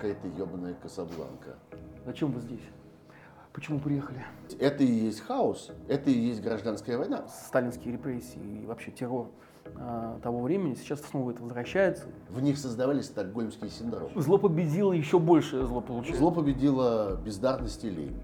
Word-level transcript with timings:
какая-то 0.00 0.28
ебаная 0.28 0.74
Касабланка. 0.82 1.56
Зачем 2.06 2.32
вы 2.32 2.40
здесь? 2.40 2.60
Почему 3.52 3.78
приехали? 3.80 4.24
Это 4.58 4.82
и 4.82 4.86
есть 4.86 5.20
хаос, 5.20 5.70
это 5.88 6.08
и 6.08 6.18
есть 6.18 6.40
гражданская 6.42 6.96
война. 6.96 7.26
Сталинские 7.28 7.92
репрессии 7.94 8.62
и 8.62 8.66
вообще 8.66 8.92
террор 8.92 9.28
а, 9.76 10.18
того 10.22 10.40
времени 10.40 10.74
сейчас 10.74 11.02
снова 11.02 11.32
это 11.32 11.42
возвращается. 11.42 12.04
В 12.30 12.40
них 12.40 12.56
создавались 12.56 13.06
стокгольмский 13.06 13.68
синдром. 13.68 14.08
Зло 14.16 14.38
победило, 14.38 14.92
еще 14.92 15.18
больше 15.18 15.66
зло 15.66 15.80
получилось. 15.82 16.18
Зло 16.18 16.30
победило 16.30 17.16
бездарность 17.22 17.84
и 17.84 17.90
лень. 17.90 18.16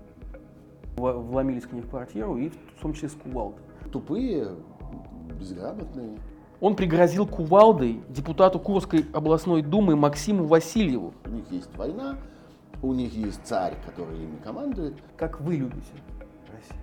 В- 0.97 1.13
Вломились 1.13 1.65
к 1.67 1.73
ней 1.73 1.83
в 1.83 1.91
квартиру 1.91 2.39
и 2.39 2.49
в 2.49 2.81
том 2.81 2.95
числе 2.95 3.11
с 3.11 3.15
кувалдой. 3.15 3.61
Тупые, 3.93 4.49
безграмотные. 5.39 6.17
Он 6.59 6.75
пригрозил 6.75 7.27
кувалдой 7.27 8.01
депутату 8.09 8.59
Курской 8.59 9.05
областной 9.13 9.61
думы 9.61 9.95
Максиму 9.95 10.47
Васильеву. 10.47 11.13
У 11.27 11.29
них 11.29 11.45
есть 11.51 11.69
война, 11.77 12.17
у 12.83 12.95
них 12.95 13.13
есть 13.13 13.41
царь, 13.45 13.75
который 13.85 14.17
ими 14.17 14.39
командует. 14.43 14.95
Как 15.19 15.39
вы 15.43 15.57
любите 15.57 15.93
Россию? 16.51 16.81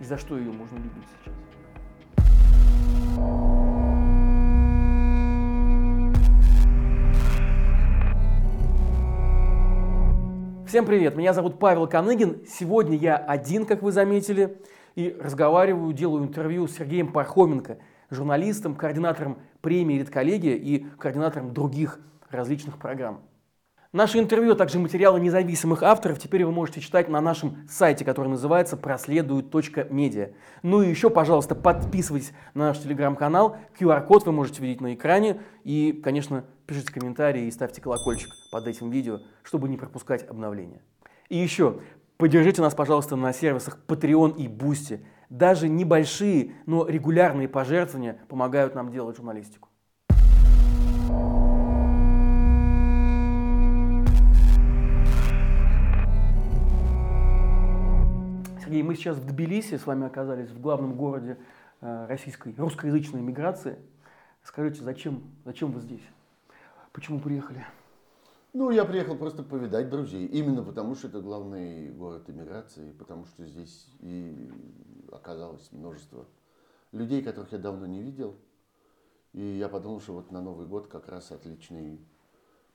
И 0.00 0.04
за 0.04 0.16
что 0.16 0.38
ее 0.38 0.50
можно 0.50 0.76
любить 0.76 1.04
сейчас? 1.20 1.34
Всем 10.66 10.86
привет, 10.86 11.16
меня 11.16 11.34
зовут 11.34 11.58
Павел 11.58 11.86
Коныгин. 11.86 12.46
Сегодня 12.48 12.96
я 12.96 13.16
один, 13.16 13.66
как 13.66 13.82
вы 13.82 13.92
заметили, 13.92 14.56
и 14.96 15.14
разговариваю, 15.20 15.92
делаю 15.92 16.24
интервью 16.24 16.66
с 16.66 16.76
Сергеем 16.76 17.12
Пархоменко, 17.12 17.76
журналистом, 18.14 18.74
координатором 18.74 19.38
премии 19.60 19.98
«Редколлегия» 19.98 20.54
и 20.56 20.84
координатором 20.98 21.52
других 21.52 22.00
различных 22.30 22.78
программ. 22.78 23.22
Наши 23.94 24.18
интервью, 24.18 24.54
а 24.54 24.56
также 24.56 24.80
материалы 24.80 25.20
независимых 25.20 25.84
авторов 25.84 26.18
теперь 26.18 26.44
вы 26.44 26.50
можете 26.50 26.80
читать 26.80 27.08
на 27.08 27.20
нашем 27.20 27.58
сайте, 27.70 28.04
который 28.04 28.26
называется 28.26 28.76
проследует.медиа. 28.76 30.30
Ну 30.64 30.82
и 30.82 30.90
еще, 30.90 31.10
пожалуйста, 31.10 31.54
подписывайтесь 31.54 32.32
на 32.54 32.66
наш 32.66 32.80
телеграм-канал, 32.80 33.56
QR-код 33.78 34.26
вы 34.26 34.32
можете 34.32 34.62
видеть 34.62 34.80
на 34.80 34.94
экране 34.94 35.40
и, 35.62 35.92
конечно, 35.92 36.44
пишите 36.66 36.92
комментарии 36.92 37.44
и 37.44 37.50
ставьте 37.52 37.80
колокольчик 37.80 38.30
под 38.50 38.66
этим 38.66 38.90
видео, 38.90 39.20
чтобы 39.44 39.68
не 39.68 39.76
пропускать 39.76 40.28
обновления. 40.28 40.82
И 41.28 41.38
еще, 41.38 41.78
поддержите 42.16 42.62
нас, 42.62 42.74
пожалуйста, 42.74 43.14
на 43.14 43.32
сервисах 43.32 43.78
Patreon 43.86 44.36
и 44.38 44.48
Boosty. 44.48 45.04
Даже 45.34 45.68
небольшие, 45.68 46.52
но 46.64 46.86
регулярные 46.86 47.48
пожертвования 47.48 48.20
помогают 48.28 48.76
нам 48.76 48.92
делать 48.92 49.16
журналистику. 49.16 49.68
Сергей, 58.60 58.84
мы 58.84 58.94
сейчас 58.94 59.16
в 59.16 59.26
Тбилиси 59.26 59.76
с 59.76 59.84
вами 59.86 60.06
оказались 60.06 60.50
в 60.50 60.60
главном 60.60 60.94
городе 60.94 61.36
э, 61.80 62.06
российской 62.06 62.54
русскоязычной 62.56 63.20
миграции. 63.20 63.76
Скажите, 64.44 64.84
зачем, 64.84 65.24
зачем 65.44 65.72
вы 65.72 65.80
здесь? 65.80 66.04
Почему 66.92 67.18
приехали? 67.18 67.64
Ну, 68.56 68.70
я 68.70 68.84
приехал 68.84 69.16
просто 69.16 69.42
повидать 69.42 69.90
друзей. 69.90 70.26
Именно 70.26 70.62
потому, 70.62 70.94
что 70.94 71.08
это 71.08 71.20
главный 71.20 71.90
город 71.90 72.30
иммиграции, 72.30 72.92
потому 72.92 73.26
что 73.26 73.44
здесь 73.44 73.88
и 73.98 74.48
оказалось 75.10 75.72
множество 75.72 76.28
людей, 76.92 77.20
которых 77.20 77.50
я 77.50 77.58
давно 77.58 77.86
не 77.86 78.00
видел. 78.00 78.36
И 79.32 79.42
я 79.42 79.68
подумал, 79.68 80.00
что 80.00 80.12
вот 80.12 80.30
на 80.30 80.40
Новый 80.40 80.68
год 80.68 80.86
как 80.86 81.08
раз 81.08 81.32
отличный 81.32 81.98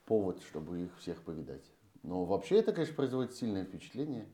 повод, 0.04 0.42
чтобы 0.42 0.82
их 0.82 0.98
всех 0.98 1.24
повидать. 1.24 1.64
Но 2.04 2.26
вообще 2.26 2.58
это, 2.58 2.74
конечно, 2.74 2.96
производит 2.96 3.34
сильное 3.34 3.64
впечатление. 3.64 4.28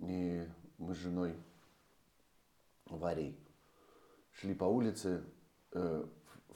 И 0.00 0.48
мы 0.78 0.96
с 0.96 0.98
женой 0.98 1.36
Варей 2.86 3.38
шли 4.32 4.52
по 4.52 4.64
улице 4.64 5.22
э, 5.70 6.04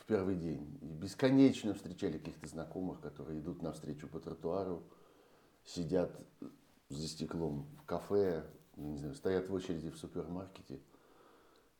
первый 0.08 0.36
день 0.36 0.78
и 0.80 0.86
бесконечно 0.86 1.74
встречали 1.74 2.16
каких-то 2.16 2.48
знакомых, 2.48 3.00
которые 3.00 3.40
идут 3.40 3.62
навстречу 3.62 4.08
по 4.08 4.18
тротуару, 4.18 4.82
сидят 5.64 6.18
за 6.88 7.06
стеклом 7.06 7.68
в 7.78 7.84
кафе, 7.84 8.44
я 8.76 8.84
не 8.84 8.96
знаю, 8.96 9.14
стоят 9.14 9.48
в 9.48 9.54
очереди 9.54 9.90
в 9.90 9.98
супермаркете. 9.98 10.80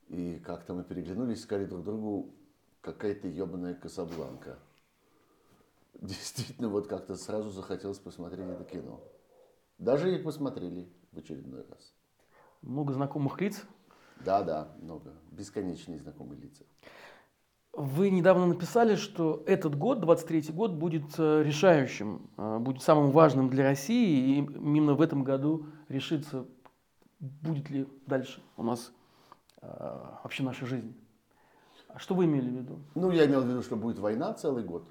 И 0.09 0.41
как-то 0.45 0.75
мы 0.75 0.85
переглянулись 0.85 1.43
сказали 1.43 1.65
друг 1.65 1.85
другу, 1.85 2.35
какая-то 2.83 3.29
ебаная 3.29 3.75
Касабланка. 3.75 4.59
Действительно, 5.95 6.69
вот 6.69 6.87
как-то 6.87 7.17
сразу 7.17 7.51
захотелось 7.51 7.99
посмотреть 7.99 8.47
это 8.47 8.65
кино. 8.65 9.01
Даже 9.79 10.15
и 10.15 10.23
посмотрели 10.23 10.93
в 11.13 11.19
очередной 11.19 11.65
раз. 11.67 11.95
Много 12.61 12.93
знакомых 12.93 13.41
лиц. 13.41 13.63
Да, 14.25 14.43
да, 14.43 14.77
много. 14.81 15.15
Бесконечные 15.31 15.99
знакомые 15.99 16.41
лица. 16.41 16.65
Вы 17.79 18.11
недавно 18.11 18.47
написали, 18.47 18.97
что 18.97 19.45
этот 19.47 19.79
год, 19.79 20.01
23 20.01 20.51
год, 20.53 20.73
будет 20.73 21.17
э, 21.17 21.45
решающим, 21.45 22.29
э, 22.37 22.59
будет 22.59 22.83
самым 22.83 23.13
важным 23.13 23.49
для 23.49 23.63
России, 23.63 24.19
и 24.19 24.39
именно 24.39 24.95
в 24.95 25.01
этом 25.01 25.23
году 25.23 25.67
решится, 25.89 26.45
будет 27.21 27.71
ли 27.71 27.87
дальше 28.05 28.43
у 28.57 28.65
нас 28.65 28.91
э, 29.63 29.67
вообще 30.25 30.43
наша 30.43 30.67
жизнь. 30.67 30.93
А 31.87 32.01
что 32.01 32.17
вы 32.17 32.25
имели 32.25 32.51
в 32.51 32.53
виду? 32.53 32.81
Ну, 32.97 33.13
я 33.13 33.27
имел 33.27 33.43
в 33.43 33.47
виду, 33.47 33.63
что 33.63 33.77
будет 33.77 34.01
война 34.01 34.35
целый 34.35 34.65
год. 34.65 34.83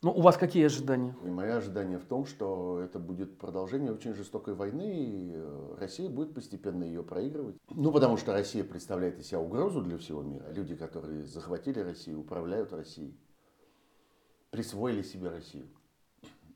Ну, 0.00 0.12
у 0.12 0.20
вас 0.20 0.36
какие 0.36 0.64
ожидания? 0.66 1.16
И 1.24 1.28
мое 1.28 1.56
ожидание 1.56 1.98
в 1.98 2.04
том, 2.04 2.24
что 2.24 2.80
это 2.80 3.00
будет 3.00 3.36
продолжение 3.36 3.92
очень 3.92 4.14
жестокой 4.14 4.54
войны, 4.54 4.94
и 4.94 5.32
э, 5.34 5.76
Россия 5.80 6.08
будет 6.08 6.34
постепенно 6.34 6.84
ее 6.84 7.02
проигрывать. 7.02 7.56
Ну, 7.70 7.90
потому 7.90 8.16
что 8.16 8.32
Россия 8.32 8.62
представляет 8.62 9.18
из 9.18 9.26
себя 9.26 9.40
угрозу 9.40 9.82
для 9.82 9.98
всего 9.98 10.22
мира. 10.22 10.46
Люди, 10.52 10.76
которые 10.76 11.26
захватили 11.26 11.80
Россию, 11.80 12.20
управляют 12.20 12.72
Россией, 12.72 13.18
присвоили 14.50 15.02
себе 15.02 15.30
Россию. 15.30 15.66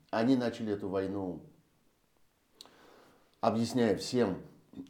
Они 0.09 0.37
начали 0.37 0.71
эту 0.71 0.87
войну, 0.87 1.41
объясняя 3.41 3.97
всем 3.97 4.37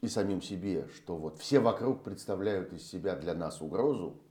и 0.02 0.08
самим 0.08 0.44
себе, 0.44 0.88
что 0.96 1.18
вот 1.18 1.40
все 1.40 1.60
вокруг 1.60 2.04
представляют 2.04 2.72
из 2.72 2.88
себя 2.88 3.16
для 3.16 3.34
нас 3.34 3.62
угрозу, 3.62 4.22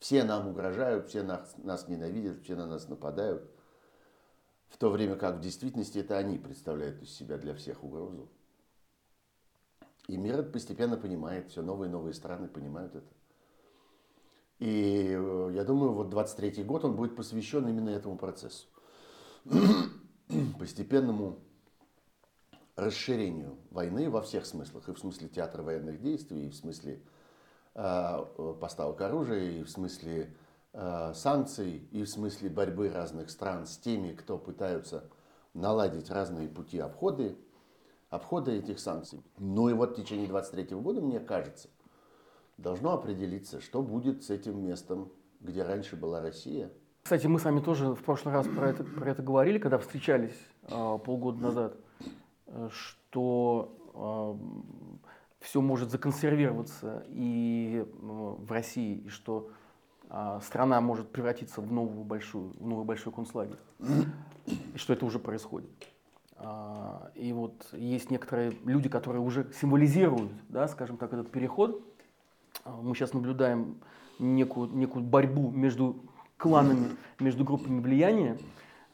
все 0.00 0.24
нам 0.24 0.48
угрожают, 0.48 1.08
все 1.10 1.22
нас, 1.22 1.54
нас 1.58 1.86
ненавидят, 1.86 2.42
все 2.42 2.56
на 2.56 2.66
нас 2.66 2.88
нападают. 2.88 3.48
В 4.72 4.78
то 4.78 4.88
время 4.88 5.16
как 5.16 5.36
в 5.36 5.40
действительности 5.40 5.98
это 5.98 6.16
они 6.16 6.38
представляют 6.38 7.02
из 7.02 7.10
себя 7.14 7.36
для 7.36 7.54
всех 7.54 7.84
угрозу. 7.84 8.26
И 10.08 10.16
мир 10.16 10.40
это 10.40 10.50
постепенно 10.50 10.96
понимает, 10.96 11.50
все 11.50 11.60
новые 11.60 11.90
и 11.90 11.92
новые 11.92 12.14
страны 12.14 12.48
понимают 12.48 12.94
это. 12.94 13.06
И 14.58 15.08
э, 15.10 15.50
я 15.54 15.64
думаю, 15.64 15.92
вот 15.92 16.08
23 16.08 16.64
год, 16.64 16.86
он 16.86 16.96
будет 16.96 17.14
посвящен 17.14 17.68
именно 17.68 17.90
этому 17.90 18.16
процессу. 18.16 18.66
Постепенному 20.58 21.38
расширению 22.74 23.58
войны 23.70 24.08
во 24.08 24.22
всех 24.22 24.46
смыслах. 24.46 24.88
И 24.88 24.94
в 24.94 24.98
смысле 24.98 25.28
театра 25.28 25.62
военных 25.62 26.00
действий, 26.00 26.46
и 26.46 26.50
в 26.50 26.56
смысле 26.56 27.02
э, 27.74 28.54
поставок 28.58 29.00
оружия, 29.02 29.60
и 29.60 29.62
в 29.62 29.68
смысле 29.68 30.34
санкций, 30.72 31.86
и 31.90 32.02
в 32.02 32.08
смысле 32.08 32.48
борьбы 32.48 32.88
разных 32.88 33.30
стран 33.30 33.66
с 33.66 33.76
теми, 33.76 34.14
кто 34.14 34.38
пытаются 34.38 35.04
наладить 35.54 36.10
разные 36.10 36.48
пути 36.48 36.78
обхода, 36.78 37.34
обхода 38.08 38.52
этих 38.52 38.78
санкций. 38.78 39.22
Ну 39.38 39.68
и 39.68 39.72
вот 39.72 39.92
в 39.92 39.94
течение 39.96 40.28
23 40.28 40.76
года, 40.76 41.00
мне 41.00 41.20
кажется, 41.20 41.68
должно 42.56 42.92
определиться, 42.92 43.60
что 43.60 43.82
будет 43.82 44.24
с 44.24 44.30
этим 44.30 44.64
местом, 44.64 45.12
где 45.40 45.62
раньше 45.62 45.96
была 45.96 46.20
Россия. 46.20 46.70
Кстати, 47.02 47.26
мы 47.26 47.38
с 47.38 47.44
вами 47.44 47.60
тоже 47.60 47.94
в 47.94 48.02
прошлый 48.02 48.32
раз 48.32 48.46
про 48.46 48.70
это, 48.70 48.84
про 48.84 49.10
это 49.10 49.22
говорили, 49.22 49.58
когда 49.58 49.78
встречались 49.78 50.38
э, 50.68 50.98
полгода 51.04 51.42
назад, 51.42 51.76
э, 52.46 52.68
что 52.70 54.38
все 55.40 55.60
может 55.60 55.90
законсервироваться 55.90 57.04
и 57.08 57.84
э, 57.84 57.86
в 57.92 58.50
России, 58.50 58.98
и 58.98 59.08
что 59.08 59.50
э, 59.50 59.61
страна 60.42 60.80
может 60.80 61.10
превратиться 61.10 61.60
в 61.60 61.72
новую 61.72 62.04
большую, 62.04 62.52
в 62.58 62.66
новый 62.66 62.84
большой 62.84 63.12
концлагерь, 63.12 63.58
и 64.74 64.76
что 64.76 64.92
это 64.92 65.06
уже 65.06 65.18
происходит. 65.18 65.70
А, 66.36 67.10
И 67.14 67.32
вот 67.32 67.68
есть 67.72 68.10
некоторые 68.10 68.52
люди, 68.64 68.88
которые 68.88 69.22
уже 69.22 69.50
символизируют, 69.60 70.32
да, 70.48 70.66
скажем 70.68 70.96
так, 70.96 71.12
этот 71.12 71.30
переход. 71.30 71.82
А, 72.64 72.76
Мы 72.82 72.94
сейчас 72.94 73.14
наблюдаем 73.14 73.76
некую, 74.18 74.68
некую 74.72 75.04
борьбу 75.04 75.50
между 75.50 75.96
кланами, 76.36 76.88
между 77.20 77.44
группами 77.44 77.80
влияния. 77.80 78.38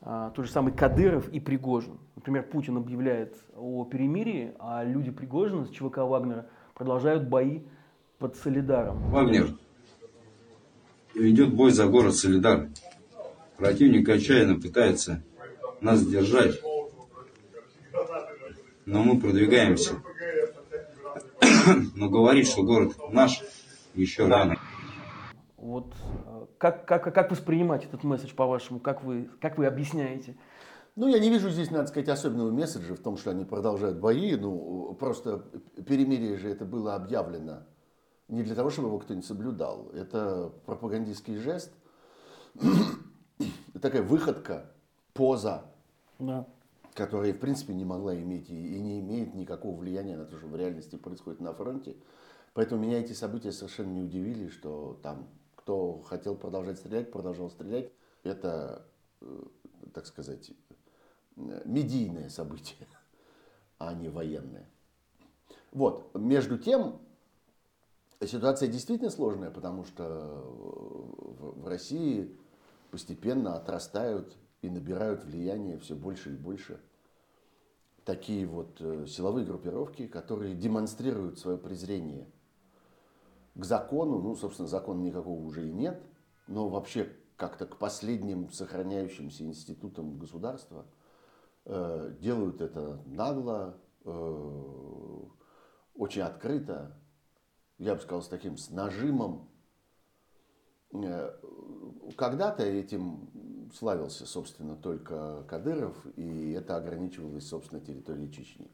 А, 0.02 0.30
Тот 0.30 0.44
же 0.44 0.52
самый 0.52 0.72
Кадыров 0.72 1.28
и 1.30 1.40
Пригожин. 1.40 1.98
Например, 2.16 2.42
Путин 2.42 2.76
объявляет 2.76 3.36
о 3.56 3.84
перемирии, 3.84 4.54
а 4.58 4.84
люди 4.84 5.10
Пригожина 5.10 5.64
с 5.64 5.70
ЧВК 5.70 5.98
Вагнера 5.98 6.46
продолжают 6.74 7.28
бои 7.28 7.62
под 8.18 8.36
Солидаром. 8.36 8.98
Вагнер 9.10 9.48
ведет 11.18 11.54
бой 11.54 11.70
за 11.72 11.86
город 11.86 12.16
Солидар. 12.16 12.68
Противник 13.56 14.08
отчаянно 14.08 14.60
пытается 14.60 15.22
нас 15.80 16.04
держать. 16.06 16.60
Но 18.86 19.02
мы 19.02 19.20
продвигаемся. 19.20 19.96
Но 21.94 22.08
говорить, 22.08 22.48
что 22.48 22.62
город 22.62 22.94
наш, 23.10 23.42
еще 23.94 24.26
рано. 24.26 24.56
Вот 25.56 25.92
как, 26.56 26.86
как, 26.86 27.12
как 27.12 27.30
воспринимать 27.30 27.84
этот 27.84 28.04
месседж, 28.04 28.34
по-вашему? 28.34 28.80
Как 28.80 29.02
вы, 29.02 29.28
как 29.40 29.58
вы 29.58 29.66
объясняете? 29.66 30.36
Ну, 30.96 31.06
я 31.08 31.18
не 31.18 31.30
вижу 31.30 31.50
здесь, 31.50 31.70
надо 31.70 31.86
сказать, 31.86 32.08
особенного 32.08 32.50
месседжа 32.50 32.94
в 32.94 32.98
том, 32.98 33.16
что 33.16 33.30
они 33.30 33.44
продолжают 33.44 33.98
бои. 33.98 34.34
Ну, 34.34 34.96
просто 34.98 35.44
перемирие 35.86 36.36
же 36.38 36.48
это 36.48 36.64
было 36.64 36.94
объявлено 36.94 37.66
не 38.28 38.42
для 38.42 38.54
того, 38.54 38.70
чтобы 38.70 38.88
его 38.88 38.98
кто-нибудь 38.98 39.26
соблюдал. 39.26 39.88
Это 39.92 40.52
пропагандистский 40.66 41.36
жест, 41.36 41.72
такая 43.80 44.02
выходка, 44.02 44.70
поза, 45.14 45.64
Да. 46.18 46.46
которая, 46.94 47.32
в 47.32 47.38
принципе, 47.38 47.74
не 47.74 47.84
могла 47.84 48.14
иметь 48.16 48.50
и 48.50 48.80
не 48.80 49.00
имеет 49.00 49.34
никакого 49.34 49.76
влияния 49.76 50.16
на 50.16 50.24
то, 50.24 50.36
что 50.38 50.46
в 50.46 50.56
реальности 50.56 50.96
происходит 50.96 51.40
на 51.40 51.52
фронте. 51.54 51.96
Поэтому 52.54 52.82
меня 52.82 53.00
эти 53.00 53.12
события 53.12 53.52
совершенно 53.52 53.92
не 53.92 54.00
удивили, 54.02 54.48
что 54.48 54.98
там 55.02 55.28
кто 55.56 56.00
хотел 56.00 56.34
продолжать 56.34 56.78
стрелять, 56.78 57.10
продолжал 57.10 57.50
стрелять. 57.50 57.92
Это, 58.24 58.86
э, 59.20 59.42
так 59.92 60.06
сказать, 60.06 60.50
медийное 61.36 62.30
событие, 62.30 62.86
а 63.78 63.92
не 63.94 64.08
военное. 64.08 64.68
Вот. 65.72 66.14
Между 66.14 66.58
тем, 66.58 67.00
ситуация 68.26 68.68
действительно 68.68 69.10
сложная, 69.10 69.50
потому 69.50 69.84
что 69.84 70.04
в, 70.04 71.62
в 71.62 71.68
России 71.68 72.36
постепенно 72.90 73.56
отрастают 73.56 74.36
и 74.62 74.70
набирают 74.70 75.24
влияние 75.24 75.78
все 75.78 75.94
больше 75.94 76.32
и 76.32 76.36
больше 76.36 76.80
такие 78.04 78.46
вот 78.46 78.80
э, 78.80 79.06
силовые 79.06 79.44
группировки, 79.44 80.06
которые 80.06 80.54
демонстрируют 80.54 81.38
свое 81.38 81.58
презрение 81.58 82.26
к 83.54 83.64
закону. 83.64 84.18
Ну, 84.18 84.34
собственно, 84.34 84.66
закона 84.66 85.02
никакого 85.02 85.44
уже 85.44 85.68
и 85.68 85.70
нет, 85.70 86.02
но 86.46 86.70
вообще 86.70 87.12
как-то 87.36 87.66
к 87.66 87.76
последним 87.76 88.50
сохраняющимся 88.50 89.44
институтам 89.44 90.18
государства 90.18 90.86
э, 91.66 92.14
делают 92.18 92.62
это 92.62 93.02
нагло, 93.04 93.76
э, 94.06 95.20
очень 95.94 96.22
открыто, 96.22 96.98
я 97.78 97.94
бы 97.94 98.00
сказал, 98.00 98.22
с 98.22 98.28
таким 98.28 98.56
с 98.56 98.70
нажимом. 98.70 99.48
Э, 100.92 101.32
Когда-то 102.16 102.64
этим 102.64 103.30
славился, 103.74 104.26
собственно, 104.26 104.76
только 104.76 105.44
Кадыров, 105.48 105.96
и 106.16 106.52
это 106.52 106.76
ограничивалось, 106.76 107.46
собственно, 107.46 107.80
территорией 107.80 108.30
Чечни. 108.30 108.70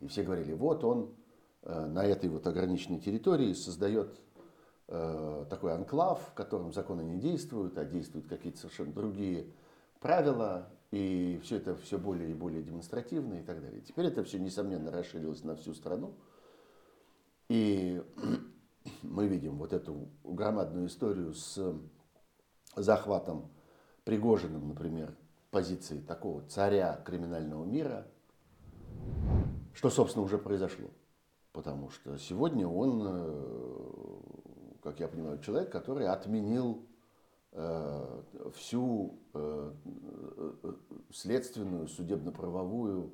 И 0.00 0.06
все 0.06 0.22
говорили, 0.22 0.52
вот 0.52 0.84
он 0.84 1.14
э, 1.62 1.86
на 1.86 2.04
этой 2.04 2.28
вот 2.28 2.46
ограниченной 2.46 3.00
территории 3.00 3.52
создает 3.54 4.20
э, 4.88 5.46
такой 5.48 5.72
анклав, 5.72 6.20
в 6.30 6.34
котором 6.34 6.72
законы 6.72 7.02
не 7.02 7.18
действуют, 7.18 7.78
а 7.78 7.84
действуют 7.84 8.26
какие-то 8.26 8.58
совершенно 8.58 8.92
другие 8.92 9.46
правила, 10.00 10.68
и 10.90 11.40
все 11.42 11.56
это 11.56 11.74
все 11.76 11.98
более 11.98 12.30
и 12.30 12.34
более 12.34 12.62
демонстративно 12.62 13.34
и 13.34 13.42
так 13.42 13.62
далее. 13.62 13.80
Теперь 13.80 14.06
это 14.06 14.22
все, 14.24 14.38
несомненно, 14.38 14.90
расширилось 14.90 15.42
на 15.42 15.56
всю 15.56 15.72
страну. 15.72 16.14
И 17.48 18.02
мы 19.02 19.26
видим 19.28 19.58
вот 19.58 19.72
эту 19.72 20.08
громадную 20.24 20.86
историю 20.86 21.34
с 21.34 21.74
захватом 22.76 23.50
Пригожиным, 24.04 24.68
например, 24.68 25.16
позиции 25.50 25.98
такого 25.98 26.42
царя 26.42 27.00
криминального 27.06 27.64
мира, 27.64 28.06
что, 29.72 29.88
собственно, 29.88 30.24
уже 30.26 30.36
произошло. 30.36 30.90
Потому 31.52 31.88
что 31.88 32.18
сегодня 32.18 32.68
он, 32.68 33.02
э, 33.06 34.78
как 34.82 35.00
я 35.00 35.08
понимаю, 35.08 35.38
человек, 35.38 35.72
который 35.72 36.06
отменил 36.06 36.84
э, 37.52 38.22
всю 38.56 39.18
э, 39.32 39.72
следственную, 41.10 41.88
судебно-правовую 41.88 43.12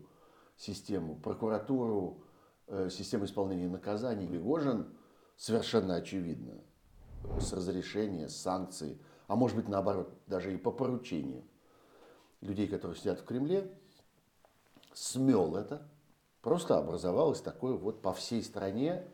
систему, 0.56 1.14
прокуратуру, 1.14 2.24
э, 2.70 2.88
систему 2.90 3.26
исполнения 3.26 3.68
наказаний. 3.68 4.26
Пригожин 4.26 4.86
совершенно 5.36 5.96
очевидно 5.96 6.54
с 7.38 7.52
разрешения, 7.52 8.28
с 8.28 8.36
санкций, 8.36 8.98
а 9.26 9.36
может 9.36 9.56
быть 9.56 9.68
наоборот, 9.68 10.12
даже 10.26 10.54
и 10.54 10.56
по 10.56 10.70
поручению 10.70 11.44
людей, 12.40 12.66
которые 12.68 12.96
сидят 12.96 13.20
в 13.20 13.24
Кремле, 13.24 13.70
смел 14.94 15.56
это. 15.56 15.88
Просто 16.40 16.78
образовалось 16.78 17.40
такое 17.40 17.74
вот 17.74 18.00
по 18.00 18.12
всей 18.14 18.42
стране 18.42 19.04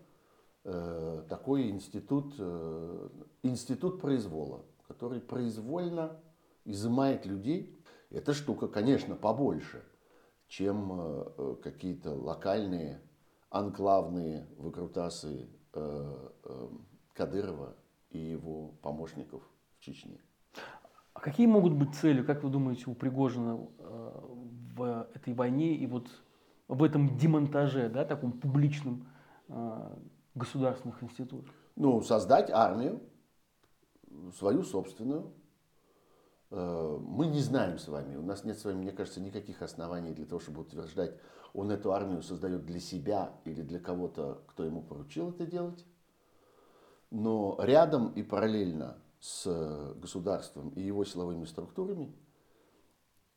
э, 0.64 1.24
такой 1.28 1.70
институт, 1.70 2.34
э, 2.38 3.08
институт 3.42 4.00
произвола, 4.00 4.64
который 4.86 5.20
произвольно 5.20 6.20
изымает 6.64 7.26
людей. 7.26 7.76
Эта 8.10 8.32
штука, 8.32 8.68
конечно, 8.68 9.16
побольше, 9.16 9.84
чем 10.46 10.92
э, 10.92 11.56
какие-то 11.62 12.14
локальные, 12.14 13.00
анклавные 13.58 14.46
выкрутасы 14.58 15.48
э, 15.72 16.28
э, 16.44 16.68
Кадырова 17.14 17.76
и 18.10 18.18
его 18.18 18.68
помощников 18.82 19.42
в 19.78 19.80
Чечне. 19.80 20.20
А 21.14 21.20
какие 21.20 21.46
могут 21.46 21.72
быть 21.72 21.94
цели, 21.94 22.22
как 22.22 22.42
вы 22.42 22.50
думаете, 22.50 22.84
у 22.90 22.94
Пригожина 22.94 23.58
э, 23.78 24.20
в 24.74 25.08
этой 25.14 25.34
войне 25.34 25.74
и 25.74 25.86
вот 25.86 26.08
в 26.68 26.82
этом 26.82 27.16
демонтаже, 27.16 27.88
да, 27.88 28.04
таком 28.04 28.32
публичном 28.32 29.08
э, 29.48 29.96
государственных 30.34 31.02
институтов? 31.02 31.54
Ну, 31.76 32.02
создать 32.02 32.50
армию, 32.50 33.00
свою 34.36 34.62
собственную. 34.62 35.32
Э, 36.50 36.98
Мы 37.00 37.26
не 37.26 37.40
знаем 37.40 37.78
с 37.78 37.88
вами, 37.88 38.16
у 38.16 38.22
нас 38.22 38.44
нет 38.44 38.58
с 38.58 38.64
вами, 38.64 38.82
мне 38.82 38.92
кажется, 38.92 39.20
никаких 39.20 39.62
оснований 39.62 40.12
для 40.12 40.26
того, 40.26 40.40
чтобы 40.40 40.60
утверждать, 40.62 41.18
он 41.56 41.70
эту 41.70 41.92
армию 41.92 42.22
создает 42.22 42.66
для 42.66 42.78
себя 42.78 43.32
или 43.46 43.62
для 43.62 43.80
кого-то, 43.80 44.42
кто 44.46 44.62
ему 44.62 44.82
поручил 44.82 45.30
это 45.30 45.46
делать. 45.46 45.86
Но 47.10 47.56
рядом 47.58 48.12
и 48.12 48.22
параллельно 48.22 48.98
с 49.20 49.94
государством 49.96 50.68
и 50.70 50.82
его 50.82 51.04
силовыми 51.04 51.46
структурами 51.46 52.14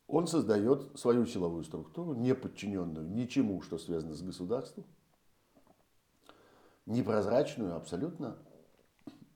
он 0.06 0.26
создает 0.26 0.98
свою 0.98 1.24
силовую 1.24 1.64
структуру, 1.64 2.14
не 2.14 2.34
подчиненную 2.34 3.08
ничему, 3.08 3.62
что 3.62 3.78
связано 3.78 4.14
с 4.14 4.20
государством, 4.20 4.84
непрозрачную 6.84 7.74
абсолютно, 7.74 8.36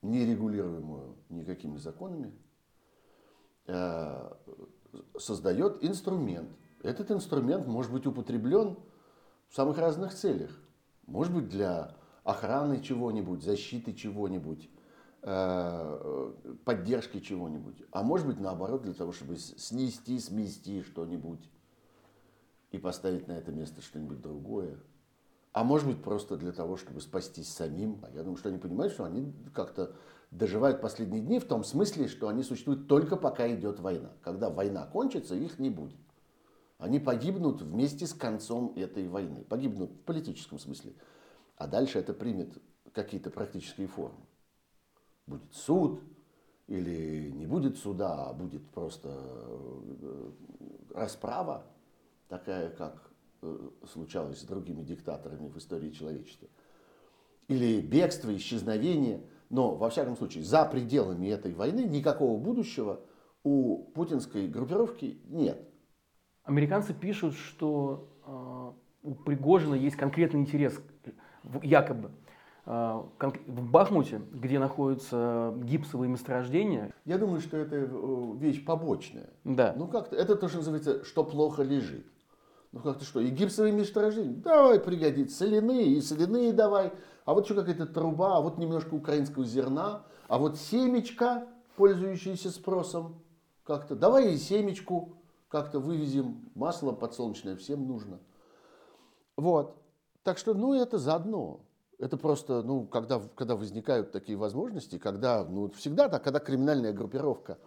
нерегулируемую 0.03 1.15
никакими 1.29 1.77
законами, 1.77 2.33
э, 3.65 4.31
создает 5.17 5.83
инструмент. 5.83 6.49
Этот 6.81 7.11
инструмент 7.11 7.67
может 7.67 7.91
быть 7.91 8.05
употреблен 8.05 8.77
в 9.49 9.55
самых 9.55 9.77
разных 9.77 10.13
целях. 10.13 10.51
Может 11.07 11.33
быть 11.33 11.49
для 11.49 11.95
охраны 12.23 12.81
чего-нибудь, 12.81 13.43
защиты 13.43 13.93
чего-нибудь, 13.93 14.69
э, 15.21 16.33
поддержки 16.65 17.19
чего-нибудь. 17.19 17.83
А 17.91 18.03
может 18.03 18.27
быть 18.27 18.39
наоборот 18.39 18.81
для 18.81 18.93
того, 18.93 19.11
чтобы 19.11 19.37
снести, 19.37 20.19
смести 20.19 20.81
что-нибудь 20.83 21.49
и 22.71 22.77
поставить 22.77 23.27
на 23.27 23.33
это 23.33 23.51
место 23.51 23.81
что-нибудь 23.81 24.21
другое. 24.21 24.77
А 25.53 25.63
может 25.63 25.87
быть 25.87 26.03
просто 26.03 26.35
для 26.35 26.51
того, 26.51 26.75
чтобы 26.75 26.99
спастись 26.99 27.47
самим. 27.47 28.03
А 28.03 28.09
Я 28.11 28.23
думаю, 28.23 28.37
что 28.37 28.49
они 28.49 28.57
понимают, 28.57 28.91
что 28.91 29.05
они 29.05 29.33
как-то 29.53 29.95
доживают 30.31 30.81
последние 30.81 31.21
дни 31.21 31.39
в 31.39 31.45
том 31.45 31.63
смысле, 31.63 32.09
что 32.09 32.27
они 32.27 32.43
существуют 32.43 32.87
только 32.87 33.15
пока 33.15 33.49
идет 33.53 33.79
война. 33.79 34.11
Когда 34.21 34.49
война 34.49 34.85
кончится, 34.85 35.33
их 35.33 35.57
не 35.57 35.69
будет. 35.69 35.95
Они 36.77 36.99
погибнут 36.99 37.61
вместе 37.61 38.05
с 38.05 38.13
концом 38.13 38.73
этой 38.75 39.07
войны. 39.07 39.43
Погибнут 39.43 39.91
в 39.91 40.01
политическом 40.01 40.59
смысле. 40.59 40.93
А 41.57 41.67
дальше 41.67 41.99
это 41.99 42.13
примет 42.13 42.57
какие-то 42.91 43.29
практические 43.29 43.87
формы. 43.87 44.25
Будет 45.25 45.53
суд 45.53 46.01
или 46.67 47.31
не 47.31 47.45
будет 47.45 47.77
суда, 47.77 48.25
а 48.25 48.33
будет 48.33 48.67
просто 48.71 49.09
э, 49.11 50.31
расправа, 50.93 51.65
такая, 52.27 52.71
как 52.71 53.09
э, 53.41 53.69
случалось 53.91 54.41
с 54.41 54.43
другими 54.43 54.83
диктаторами 54.83 55.47
в 55.47 55.57
истории 55.57 55.91
человечества. 55.91 56.49
Или 57.47 57.79
бегство, 57.81 58.35
исчезновение. 58.35 59.23
Но, 59.49 59.75
во 59.75 59.89
всяком 59.89 60.17
случае, 60.17 60.43
за 60.43 60.65
пределами 60.65 61.27
этой 61.27 61.53
войны 61.53 61.81
никакого 61.81 62.37
будущего 62.39 62.99
у 63.43 63.83
путинской 63.93 64.47
группировки 64.47 65.21
нет. 65.27 65.69
Американцы 66.45 66.93
пишут, 66.93 67.35
что 67.35 68.07
э, 68.25 68.71
у 69.03 69.15
Пригожина 69.15 69.73
есть 69.75 69.95
конкретный 69.95 70.41
интерес, 70.41 70.79
якобы, 71.63 72.11
а, 72.67 73.07
в 73.17 73.69
Бахмуте, 73.69 74.21
где 74.31 74.57
находятся 74.57 75.53
гипсовые 75.57 76.09
месторождения. 76.09 76.91
Я 77.05 77.17
думаю, 77.19 77.39
что 77.41 77.57
это 77.57 77.75
э, 77.75 77.87
вещь 78.37 78.63
побочная. 78.65 79.29
Да. 79.43 79.73
Ну 79.77 79.87
как-то, 79.87 80.15
это 80.15 80.35
то, 80.35 80.47
что 80.47 80.57
называется, 80.57 81.03
что 81.03 81.23
плохо 81.23 81.61
лежит. 81.63 82.05
Ну 82.71 82.79
как-то 82.79 83.05
что, 83.05 83.19
и 83.19 83.29
гипсовые 83.29 83.71
месторождения, 83.71 84.33
давай 84.33 84.79
пригодится, 84.79 85.37
соляные, 85.37 85.93
и 85.93 86.01
соляные 86.01 86.51
давай, 86.53 86.91
а 87.23 87.33
вот 87.33 87.45
еще 87.45 87.55
какая-то 87.55 87.85
труба, 87.85 88.37
а 88.37 88.41
вот 88.41 88.57
немножко 88.57 88.95
украинского 88.95 89.45
зерна, 89.45 90.03
а 90.27 90.37
вот 90.37 90.57
семечка, 90.57 91.47
пользующиеся 91.77 92.49
спросом, 92.49 93.21
как-то, 93.63 93.95
давай 93.95 94.33
и 94.33 94.37
семечку 94.37 95.15
как-то 95.55 95.79
вывезем, 95.79 96.51
масло 96.53 96.91
подсолнечное 96.91 97.55
всем 97.55 97.87
нужно. 97.87 98.19
Вот. 99.37 99.77
Так 100.23 100.37
что, 100.37 100.53
ну, 100.53 100.73
это 100.73 100.97
заодно. 100.97 101.61
Это 101.97 102.17
просто, 102.17 102.61
ну, 102.61 102.85
когда, 102.85 103.21
когда 103.35 103.55
возникают 103.55 104.11
такие 104.11 104.37
возможности, 104.37 104.97
когда, 104.97 105.45
ну, 105.45 105.69
всегда 105.69 106.09
так, 106.09 106.21
когда 106.25 106.39
криминальная 106.39 106.91
группировка 106.91 107.57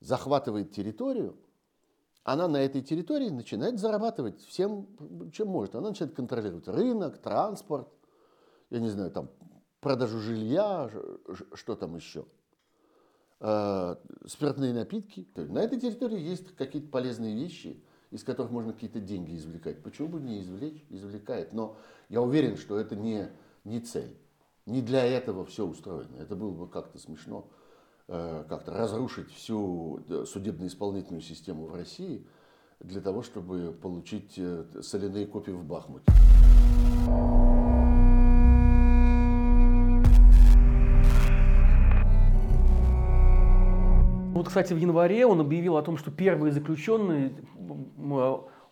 захватывает 0.00 0.72
территорию, 0.72 1.36
она 2.24 2.48
на 2.48 2.56
этой 2.56 2.80
территории 2.80 3.28
начинает 3.28 3.78
зарабатывать 3.78 4.40
всем, 4.40 4.86
чем 5.30 5.48
может. 5.48 5.74
Она 5.74 5.90
начинает 5.90 6.16
контролировать 6.16 6.68
рынок, 6.68 7.18
транспорт, 7.18 7.88
я 8.70 8.80
не 8.80 8.88
знаю, 8.88 9.10
там, 9.10 9.28
продажу 9.80 10.20
жилья, 10.20 10.90
что 11.52 11.76
там 11.76 11.96
еще. 11.96 12.24
Э, 13.38 13.96
спиртные 14.26 14.72
напитки. 14.72 15.26
На 15.36 15.58
этой 15.58 15.78
территории 15.78 16.18
есть 16.18 16.56
какие-то 16.56 16.88
полезные 16.88 17.34
вещи, 17.34 17.82
из 18.10 18.24
которых 18.24 18.50
можно 18.50 18.72
какие-то 18.72 19.00
деньги 19.00 19.36
извлекать. 19.36 19.82
Почему 19.82 20.08
бы 20.08 20.20
не 20.20 20.40
извлечь? 20.40 20.84
Извлекает. 20.88 21.52
Но 21.52 21.76
я 22.08 22.22
уверен, 22.22 22.56
что 22.56 22.78
это 22.78 22.96
не, 22.96 23.28
не 23.64 23.80
цель. 23.80 24.16
Не 24.64 24.80
для 24.80 25.04
этого 25.04 25.44
все 25.44 25.66
устроено. 25.66 26.16
Это 26.18 26.34
было 26.34 26.50
бы 26.50 26.66
как-то 26.66 26.98
смешно, 26.98 27.50
э, 28.08 28.44
как-то 28.48 28.72
разрушить 28.72 29.30
всю 29.32 30.00
судебно-исполнительную 30.24 31.20
систему 31.20 31.66
в 31.66 31.74
России 31.74 32.26
для 32.80 33.02
того, 33.02 33.22
чтобы 33.22 33.72
получить 33.72 34.34
э, 34.38 34.64
соляные 34.80 35.26
копии 35.26 35.52
в 35.52 35.64
Бахмуте. 35.64 36.10
Вот, 44.36 44.48
кстати, 44.48 44.74
в 44.74 44.76
январе 44.76 45.24
он 45.24 45.40
объявил 45.40 45.78
о 45.78 45.82
том, 45.82 45.96
что 45.96 46.10
первые 46.10 46.52
заключенные 46.52 47.32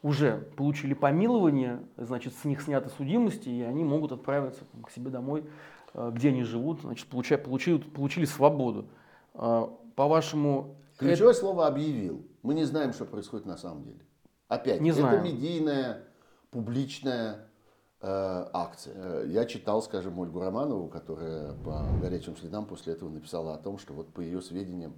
уже 0.03 0.47
получили 0.59 0.93
помилование, 0.93 1.81
значит, 1.97 2.35
с 2.35 2.45
них 2.45 2.61
сняты 2.61 2.91
судимости, 2.91 3.49
и 3.49 3.63
они 3.63 3.83
могут 3.83 4.13
отправиться 4.13 4.61
к 4.85 4.91
себе 4.91 5.11
домой, 5.11 5.47
э, 5.95 6.11
где 6.15 6.29
они 6.29 6.43
живут, 6.43 6.83
значит, 6.83 7.09
получая, 7.09 7.39
получили, 7.39 7.79
получили 7.79 8.27
свободу. 8.27 8.91
Э, 9.33 9.69
по-вашему... 9.97 10.77
Ключевое 10.99 11.31
это... 11.31 11.41
слово 11.41 11.67
«объявил». 11.67 12.27
Мы 12.43 12.53
не 12.53 12.65
знаем, 12.65 12.93
что 12.93 13.07
происходит 13.07 13.47
на 13.47 13.57
самом 13.57 13.85
деле. 13.85 14.01
Опять, 14.49 14.83
не 14.83 14.91
это 14.91 15.01
знаем. 15.01 15.25
медийная, 15.25 16.05
публичная 16.51 17.49
э, 18.03 18.47
акция. 18.53 18.95
Э, 18.97 19.25
я 19.29 19.47
читал, 19.47 19.81
скажем, 19.81 20.19
Ольгу 20.19 20.41
Романову, 20.41 20.89
которая 20.89 21.55
по 21.65 21.87
горячим 22.03 22.37
следам 22.37 22.67
после 22.67 22.93
этого 22.93 23.09
написала 23.09 23.55
о 23.55 23.57
том, 23.57 23.79
что 23.79 23.95
вот 23.95 24.13
по 24.13 24.21
ее 24.21 24.43
сведениям 24.43 24.93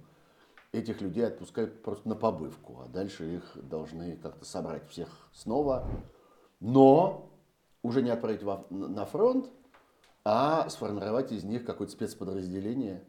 этих 0.77 1.01
людей 1.01 1.25
отпускают 1.25 1.81
просто 1.81 2.07
на 2.07 2.15
побывку, 2.15 2.81
а 2.83 2.87
дальше 2.87 3.35
их 3.35 3.43
должны 3.55 4.17
как-то 4.17 4.45
собрать 4.45 4.87
всех 4.89 5.09
снова, 5.33 5.87
но 6.59 7.31
уже 7.83 8.01
не 8.01 8.09
отправить 8.09 8.41
на 8.69 9.05
фронт, 9.05 9.49
а 10.23 10.67
сформировать 10.69 11.31
из 11.31 11.43
них 11.43 11.65
какое-то 11.65 11.93
спецподразделение, 11.93 13.03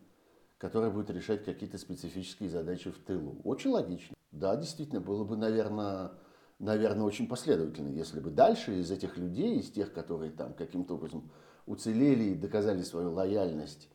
которое 0.58 0.90
будет 0.90 1.10
решать 1.10 1.44
какие-то 1.44 1.78
специфические 1.78 2.48
задачи 2.48 2.90
в 2.90 2.98
тылу. 2.98 3.40
Очень 3.44 3.70
логично. 3.70 4.14
Да, 4.30 4.56
действительно, 4.56 5.00
было 5.00 5.24
бы, 5.24 5.36
наверное, 5.36 6.12
наверное, 6.58 7.04
очень 7.04 7.26
последовательно, 7.26 7.88
если 7.88 8.20
бы 8.20 8.30
дальше 8.30 8.78
из 8.78 8.90
этих 8.90 9.16
людей, 9.16 9.58
из 9.58 9.70
тех, 9.70 9.92
которые 9.92 10.30
там 10.30 10.52
каким-то 10.52 10.94
образом 10.94 11.30
уцелели 11.66 12.24
и 12.24 12.34
доказали 12.34 12.82
свою 12.82 13.12
лояльность 13.12 13.88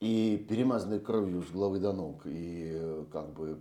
и 0.00 0.44
перемазанные 0.48 1.00
кровью 1.00 1.42
с 1.42 1.50
головы 1.50 1.78
до 1.78 1.92
ног, 1.92 2.26
и 2.26 2.72
э, 2.74 3.04
как 3.10 3.32
бы 3.32 3.58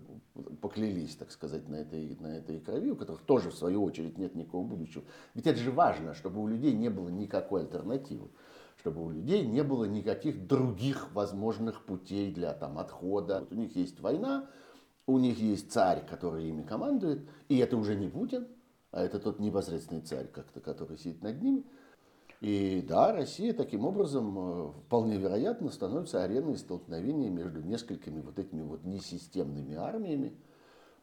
поклялись, 0.61 1.15
так 1.15 1.31
сказать, 1.31 1.69
на 1.69 1.75
этой, 1.75 2.17
на 2.19 2.27
этой 2.27 2.59
крови, 2.59 2.91
у 2.91 2.95
которых 2.95 3.21
тоже, 3.21 3.51
в 3.51 3.55
свою 3.55 3.83
очередь, 3.83 4.17
нет 4.17 4.35
никакого 4.35 4.67
будущего. 4.67 5.05
Ведь 5.33 5.47
это 5.47 5.59
же 5.59 5.71
важно, 5.71 6.13
чтобы 6.13 6.41
у 6.41 6.47
людей 6.47 6.73
не 6.73 6.89
было 6.89 7.07
никакой 7.07 7.61
альтернативы, 7.61 8.29
чтобы 8.77 9.05
у 9.05 9.09
людей 9.09 9.45
не 9.45 9.63
было 9.63 9.85
никаких 9.85 10.45
других 10.45 11.13
возможных 11.13 11.85
путей 11.85 12.33
для 12.33 12.53
там, 12.53 12.79
отхода. 12.79 13.39
Вот 13.39 13.53
у 13.53 13.55
них 13.55 13.73
есть 13.77 14.01
война, 14.01 14.49
у 15.07 15.17
них 15.19 15.39
есть 15.39 15.71
царь, 15.71 16.05
который 16.05 16.49
ими 16.49 16.63
командует, 16.63 17.29
и 17.47 17.57
это 17.59 17.77
уже 17.77 17.95
не 17.95 18.09
Путин, 18.09 18.45
а 18.91 19.03
это 19.03 19.19
тот 19.19 19.39
непосредственный 19.39 20.01
царь, 20.01 20.27
как-то, 20.27 20.59
который 20.59 20.97
сидит 20.97 21.23
над 21.23 21.41
ними– 21.41 21.63
и 22.45 22.85
да, 22.87 23.11
Россия 23.11 23.53
таким 23.53 23.87
образом 23.87 24.37
э, 24.37 24.71
вполне 24.85 25.17
вероятно 25.17 25.71
становится 25.71 26.23
ареной 26.23 26.57
столкновения 26.57 27.31
между 27.31 27.59
несколькими 27.63 28.21
вот 28.21 28.37
этими 28.37 28.61
вот 28.61 28.83
несистемными 28.83 29.73
армиями, 29.73 30.37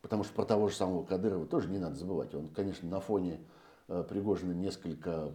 потому 0.03 0.23
что 0.23 0.35
про 0.35 0.45
того 0.45 0.69
же 0.69 0.77
самого 0.77 1.03
Кадырова 1.03 1.45
тоже 1.47 1.69
не 1.69 1.81
надо 1.81 1.97
забывать. 1.97 2.33
Он, 2.33 2.47
конечно, 2.47 2.89
на 2.89 3.01
фоне 3.01 3.41
э, 3.89 4.05
Пригожина 4.09 4.53
несколько 4.53 5.33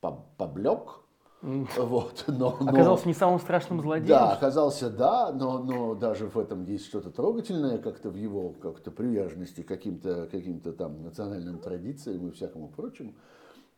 поблек, 0.00 1.02
вот, 1.42 2.24
но, 2.26 2.56
но, 2.58 2.70
оказался 2.70 3.06
не 3.06 3.12
самым 3.12 3.38
страшным 3.38 3.82
злодеем. 3.82 4.08
Да, 4.08 4.32
оказался, 4.32 4.88
да, 4.88 5.30
но, 5.30 5.58
но 5.58 5.94
даже 5.94 6.26
в 6.26 6.38
этом 6.38 6.64
есть 6.64 6.86
что-то 6.86 7.10
трогательное, 7.10 7.76
как-то 7.76 8.08
в 8.08 8.16
его 8.16 8.54
как-то 8.62 8.90
приверженности 8.90 9.60
каким-то 9.60 10.26
каким 10.32 10.60
там 10.60 11.02
национальным 11.02 11.58
традициям 11.58 12.28
и 12.28 12.30
всякому 12.30 12.68
прочему. 12.68 13.12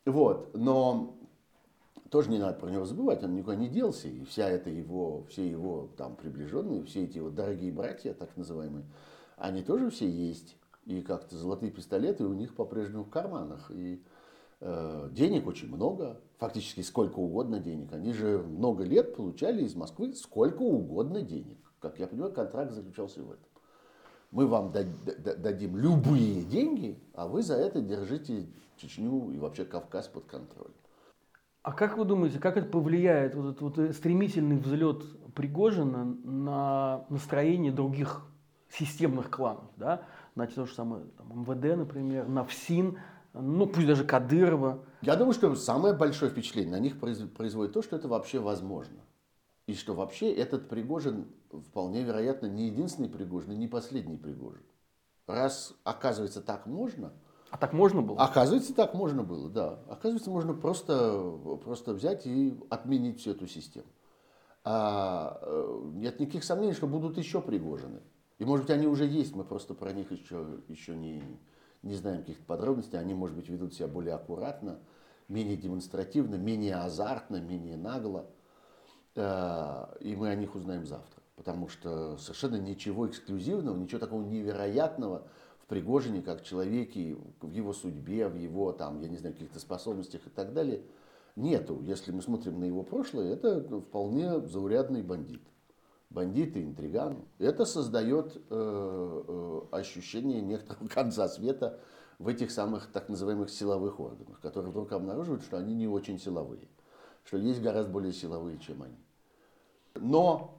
Вот, 0.05 0.55
но 0.55 1.17
тоже 2.17 2.31
не 2.31 2.39
надо 2.39 2.59
про 2.59 2.71
него 2.71 2.87
забывать, 2.87 3.23
он 3.23 3.35
никуда 3.35 3.57
не 3.57 3.69
делся, 3.69 4.09
и 4.09 4.25
вся 4.25 4.49
эта 4.49 4.71
его, 4.71 5.25
все 5.29 5.47
его 5.47 5.91
там 5.99 6.17
приближенные, 6.17 6.83
все 6.83 7.05
эти 7.05 7.19
его 7.19 7.29
дорогие 7.29 7.71
братья, 7.71 8.15
так 8.15 8.35
называемые, 8.39 8.87
они 9.37 9.63
тоже 9.63 9.91
все 9.91 10.09
есть, 10.09 10.57
и 10.87 11.03
как-то 11.03 11.37
золотые 11.37 11.71
пистолеты 11.71 12.25
у 12.25 12.33
них 12.33 12.55
по-прежнему 12.55 13.05
в 13.05 13.11
карманах, 13.11 13.71
и 13.71 14.03
э, 14.61 15.11
денег 15.13 15.47
очень 15.47 15.69
много, 15.69 16.19
фактически 16.39 16.81
сколько 16.81 17.19
угодно 17.19 17.59
денег, 17.61 17.93
они 17.93 18.15
же 18.15 18.39
много 18.39 18.83
лет 18.83 19.15
получали 19.15 19.63
из 19.63 19.75
Москвы 19.75 20.15
сколько 20.15 20.63
угодно 20.63 21.21
денег, 21.21 21.59
как 21.81 21.99
я 21.99 22.07
понимаю, 22.07 22.33
контракт 22.33 22.73
заключался 22.73 23.23
в 23.23 23.31
этом. 23.31 23.45
Мы 24.31 24.47
вам 24.47 24.73
дадим 24.73 25.77
любые 25.77 26.45
деньги, 26.45 26.99
а 27.13 27.29
вы 27.29 27.43
за 27.43 27.57
это 27.57 27.83
держите 27.83 28.47
Чечню 28.79 29.33
и 29.33 29.39
вообще 29.39 29.67
Кавказ 29.67 30.09
под 30.09 30.25
контролем. 30.25 30.73
А 31.67 31.73
как 31.73 31.99
вы 31.99 32.05
думаете, 32.05 32.39
как 32.39 32.57
это 32.57 32.69
повлияет, 32.69 33.35
вот 33.35 33.51
этот 33.51 33.61
вот 33.61 33.97
стремительный 33.97 34.57
взлет 34.57 35.03
Пригожина 35.35 36.05
на 36.05 37.05
настроение 37.09 37.73
других 37.73 38.25
системных 38.71 39.31
кланов, 39.31 39.65
да? 39.77 40.03
на 40.37 40.47
то 40.47 40.65
же 40.65 40.73
самое 40.73 41.07
там, 41.19 41.41
МВД, 41.41 41.77
например, 41.77 42.29
на 42.29 42.45
ФСИН, 42.45 43.01
ну 43.33 43.67
пусть 43.67 43.89
даже 43.89 44.05
Кадырова? 44.05 44.85
Я 45.03 45.17
думаю, 45.17 45.33
что 45.33 45.53
самое 45.57 45.93
большое 45.93 46.31
впечатление 46.31 46.71
на 46.71 46.79
них 46.79 47.01
производит 47.01 47.73
то, 47.73 47.83
что 47.83 47.97
это 47.97 48.07
вообще 48.07 48.39
возможно. 48.39 49.01
И 49.67 49.75
что 49.75 49.95
вообще 49.95 50.33
этот 50.33 50.69
Пригожин 50.69 51.27
вполне 51.51 52.05
вероятно 52.05 52.47
не 52.47 52.69
единственный 52.69 53.09
Пригожин 53.09 53.59
не 53.59 53.67
последний 53.67 54.17
Пригожин. 54.17 54.63
Раз 55.27 55.75
оказывается 55.83 56.43
так 56.43 56.67
можно– 56.67 57.13
а 57.51 57.57
так 57.59 57.73
можно 57.73 58.03
было? 58.03 58.19
Оказывается, 58.19 58.75
так 58.75 58.95
можно 58.95 59.23
было, 59.23 59.49
да. 59.49 59.79
Оказывается, 59.89 60.31
можно 60.31 60.53
просто, 60.55 61.39
просто 61.65 61.93
взять 61.93 62.27
и 62.27 62.59
отменить 62.71 63.21
всю 63.21 63.33
эту 63.33 63.47
систему. 63.47 63.87
А, 64.65 65.39
э, 65.43 65.81
нет 65.95 66.19
никаких 66.19 66.43
сомнений, 66.43 66.73
что 66.73 66.89
будут 66.89 67.19
еще 67.19 67.41
Пригожины. 67.41 68.01
И, 68.39 68.45
может 68.45 68.67
быть, 68.67 68.75
они 68.75 68.87
уже 68.89 69.07
есть, 69.07 69.35
мы 69.35 69.45
просто 69.45 69.75
про 69.75 69.93
них 69.93 70.11
еще, 70.11 70.61
еще 70.69 70.97
не, 70.97 71.23
не 71.83 71.95
знаем 71.95 72.21
каких-то 72.21 72.45
подробностей. 72.45 72.99
Они, 72.99 73.15
может 73.15 73.37
быть, 73.37 73.49
ведут 73.49 73.75
себя 73.75 73.87
более 73.87 74.15
аккуратно, 74.15 74.81
менее 75.29 75.57
демонстративно, 75.57 76.35
менее 76.35 76.77
азартно, 76.77 77.41
менее 77.41 77.77
нагло. 77.77 78.27
Э, 79.15 79.87
и 80.01 80.17
мы 80.17 80.31
о 80.31 80.35
них 80.35 80.57
узнаем 80.57 80.85
завтра. 80.85 81.23
Потому 81.37 81.69
что 81.69 82.17
совершенно 82.19 82.57
ничего 82.57 83.07
эксклюзивного, 83.07 83.77
ничего 83.77 84.01
такого 84.01 84.23
невероятного 84.23 85.29
в 85.67 85.69
Пригожине 85.69 86.23
как 86.23 86.43
человеке, 86.45 87.17
в 87.41 87.51
его 87.51 87.73
судьбе, 87.73 88.29
в 88.29 88.37
его 88.37 88.73
там, 88.73 89.01
я 89.03 89.09
не 89.09 89.17
знаю, 89.17 89.35
каких-то 89.35 89.59
способностях 89.59 90.27
и 90.27 90.31
так 90.31 90.53
далее, 90.53 90.83
нету. 91.35 91.81
Если 91.83 92.13
мы 92.13 92.23
смотрим 92.23 92.61
на 92.61 92.65
его 92.65 92.83
прошлое, 92.83 93.33
это 93.33 93.61
вполне 93.81 94.41
заурядный 94.47 95.03
бандит. 95.03 95.43
Бандит 96.09 96.57
и 96.57 96.63
интриган. 96.63 97.19
Это 97.39 97.65
создает 97.65 98.37
э, 98.37 98.41
э, 98.49 99.61
ощущение 99.73 100.41
некоторого 100.41 100.89
конца 100.95 101.29
света 101.29 101.81
в 102.19 102.29
этих 102.29 102.51
самых 102.51 102.91
так 102.93 103.09
называемых 103.09 103.51
силовых 103.51 104.01
органах, 104.01 104.41
которые 104.41 104.71
вдруг 104.71 104.93
обнаруживают, 104.93 105.43
что 105.43 105.59
они 105.59 105.75
не 105.75 105.89
очень 105.89 106.19
силовые 106.19 106.69
что 107.27 107.37
есть 107.39 107.61
гораздо 107.61 107.93
более 107.93 108.13
силовые, 108.13 108.59
чем 108.59 108.83
они. 108.83 108.97
Но 109.95 110.59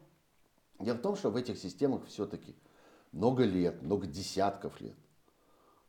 дело 0.80 0.98
в 0.98 1.02
том, 1.02 1.16
что 1.16 1.32
в 1.32 1.36
этих 1.36 1.58
системах 1.58 2.06
все-таки 2.06 2.56
много 3.12 3.44
лет, 3.44 3.82
много 3.82 4.08
десятков 4.08 4.80
лет 4.82 4.96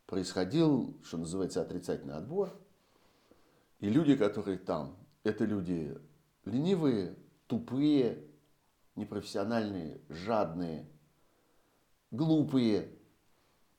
происходил, 0.08 0.96
что 1.04 1.18
называется, 1.18 1.60
отрицательный 1.60 2.14
отбор. 2.14 2.50
И 3.78 3.88
люди, 3.88 4.16
которые 4.16 4.58
там, 4.58 4.96
это 5.22 5.44
люди 5.44 5.96
ленивые, 6.46 7.14
тупые, 7.46 8.24
непрофессиональные, 8.96 10.00
жадные, 10.08 10.88
глупые. 12.10 12.88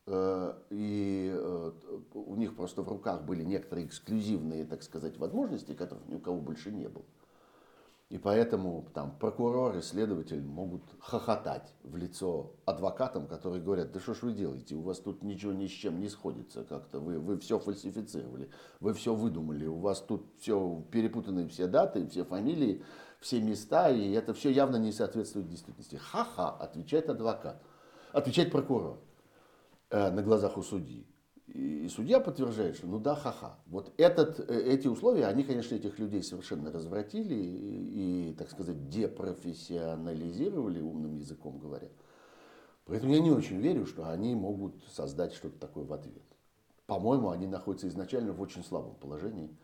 Э, 0.05 0.53
и 0.69 1.31
э, 1.33 1.71
у 2.13 2.35
них 2.35 2.55
просто 2.55 2.83
в 2.83 2.87
руках 2.87 3.23
были 3.23 3.43
некоторые 3.43 3.87
эксклюзивные, 3.87 4.65
так 4.65 4.83
сказать, 4.83 5.17
возможности, 5.17 5.73
которых 5.73 6.07
ни 6.07 6.15
у 6.15 6.19
кого 6.19 6.39
больше 6.39 6.71
не 6.71 6.87
было. 6.87 7.05
И 8.09 8.17
поэтому 8.17 8.89
там 8.95 9.15
прокурор 9.19 9.77
и 9.77 9.81
следователь 9.81 10.41
могут 10.41 10.81
хохотать 10.99 11.75
в 11.83 11.95
лицо 11.95 12.53
адвокатам, 12.65 13.27
которые 13.27 13.61
говорят, 13.61 13.91
да 13.91 13.99
что 13.99 14.15
ж 14.15 14.23
вы 14.23 14.33
делаете, 14.33 14.73
у 14.73 14.81
вас 14.81 14.97
тут 14.97 15.21
ничего 15.21 15.53
ни 15.53 15.67
с 15.67 15.71
чем 15.71 15.99
не 15.99 16.09
сходится 16.09 16.63
как-то, 16.63 16.99
вы, 16.99 17.19
вы 17.19 17.37
все 17.37 17.59
фальсифицировали, 17.59 18.49
вы 18.79 18.95
все 18.95 19.13
выдумали, 19.13 19.67
у 19.67 19.77
вас 19.77 20.01
тут 20.01 20.25
все 20.39 20.83
перепутаны 20.91 21.47
все 21.49 21.67
даты, 21.67 22.07
все 22.07 22.25
фамилии, 22.25 22.83
все 23.19 23.39
места, 23.41 23.91
и 23.91 24.11
это 24.13 24.33
все 24.33 24.49
явно 24.49 24.77
не 24.77 24.91
соответствует 24.91 25.47
действительности. 25.47 25.97
Ха-ха, 25.97 26.49
отвечает 26.49 27.11
адвокат, 27.11 27.61
отвечает 28.11 28.51
прокурор 28.51 28.99
э, 29.91 30.09
на 30.09 30.23
глазах 30.23 30.57
у 30.57 30.63
судьи. 30.63 31.05
И 31.53 31.87
судья 31.89 32.19
подтверждает, 32.19 32.75
что 32.75 32.87
ну 32.87 32.99
да, 32.99 33.15
ха-ха. 33.15 33.57
Вот 33.65 33.91
этот, 33.97 34.39
э, 34.39 34.61
эти 34.61 34.87
условия, 34.87 35.25
они, 35.25 35.43
конечно, 35.43 35.75
этих 35.75 35.97
людей 35.97 36.21
совершенно 36.21 36.71
развратили 36.71 37.33
и, 37.33 38.29
и, 38.29 38.33
так 38.35 38.49
сказать, 38.49 38.89
депрофессионализировали, 38.89 40.79
умным 40.79 41.15
языком 41.15 41.57
говоря. 41.57 41.89
Поэтому 42.85 43.13
я 43.13 43.19
не 43.19 43.31
очень 43.31 43.57
верю, 43.57 43.85
что 43.85 44.09
они 44.09 44.35
могут 44.35 44.75
создать 44.91 45.33
что-то 45.33 45.59
такое 45.59 45.85
в 45.85 45.93
ответ. 45.93 46.23
По-моему, 46.85 47.29
они 47.29 47.47
находятся 47.47 47.87
изначально 47.87 48.33
в 48.33 48.41
очень 48.41 48.63
слабом 48.63 48.95
положении 48.95 49.55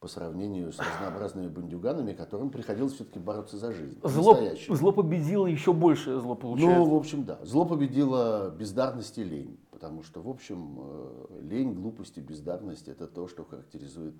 по 0.00 0.08
сравнению 0.08 0.72
с 0.72 0.78
разнообразными 0.78 1.48
бандюганами, 1.48 2.14
которым 2.14 2.48
приходилось 2.50 2.94
все-таки 2.94 3.18
бороться 3.18 3.58
за 3.58 3.72
жизнь. 3.72 4.00
Зло, 4.02 4.38
зло 4.68 4.92
победило 4.92 5.46
еще 5.46 5.74
больше 5.74 6.18
зло 6.20 6.34
получается. 6.34 6.78
Ну, 6.78 6.84
в 6.86 6.94
общем, 6.94 7.24
да. 7.24 7.38
Зло 7.42 7.66
победило 7.66 8.50
бездарность 8.50 9.18
и 9.18 9.24
лень. 9.24 9.58
Потому 9.80 10.02
что, 10.02 10.20
в 10.20 10.28
общем, 10.28 10.76
э, 10.78 11.40
лень, 11.40 11.72
глупость 11.72 12.18
и 12.18 12.20
бездарность– 12.20 12.86
это 12.88 13.06
то, 13.06 13.26
что 13.28 13.44
характеризует 13.44 14.14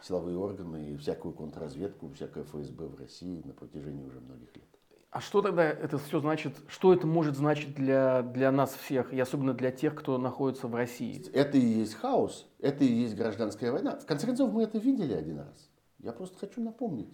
силовые 0.00 0.38
органы 0.38 0.92
и 0.92 0.96
всякую 0.96 1.34
контрразведку, 1.34 2.08
всякое 2.14 2.44
ФСБ 2.44 2.86
в 2.86 2.98
России 2.98 3.42
на 3.44 3.52
протяжении 3.52 4.02
уже 4.02 4.20
многих 4.20 4.56
лет. 4.56 4.64
А 5.10 5.20
что 5.20 5.42
тогда 5.42 5.64
это 5.64 5.98
все 5.98 6.20
значит, 6.20 6.56
что 6.66 6.94
это 6.94 7.06
может 7.06 7.36
значить 7.36 7.74
для, 7.74 8.22
для 8.22 8.50
нас 8.50 8.72
всех, 8.72 9.12
и 9.12 9.20
особенно 9.20 9.52
для 9.52 9.70
тех, 9.70 9.94
кто 9.94 10.16
находится 10.16 10.66
в 10.66 10.74
России? 10.74 11.22
Это 11.34 11.58
и 11.58 11.60
есть 11.60 11.92
хаос, 11.92 12.48
это 12.58 12.82
и 12.82 12.90
есть 12.90 13.14
гражданская 13.14 13.70
война. 13.70 13.98
В 13.98 14.06
конце 14.06 14.26
концов, 14.26 14.50
мы 14.50 14.62
это 14.62 14.78
видели 14.78 15.12
один 15.12 15.40
раз. 15.40 15.70
Я 15.98 16.12
просто 16.12 16.38
хочу 16.38 16.62
напомнить, 16.62 17.12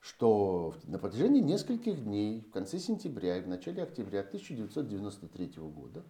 что 0.00 0.74
на 0.84 0.98
протяжении 0.98 1.40
нескольких 1.40 2.04
дней, 2.04 2.42
в 2.42 2.50
конце 2.50 2.78
сентября 2.78 3.38
и 3.38 3.40
в 3.40 3.48
начале 3.48 3.82
октября 3.82 4.20
1993 4.20 5.52
года, 5.62 6.04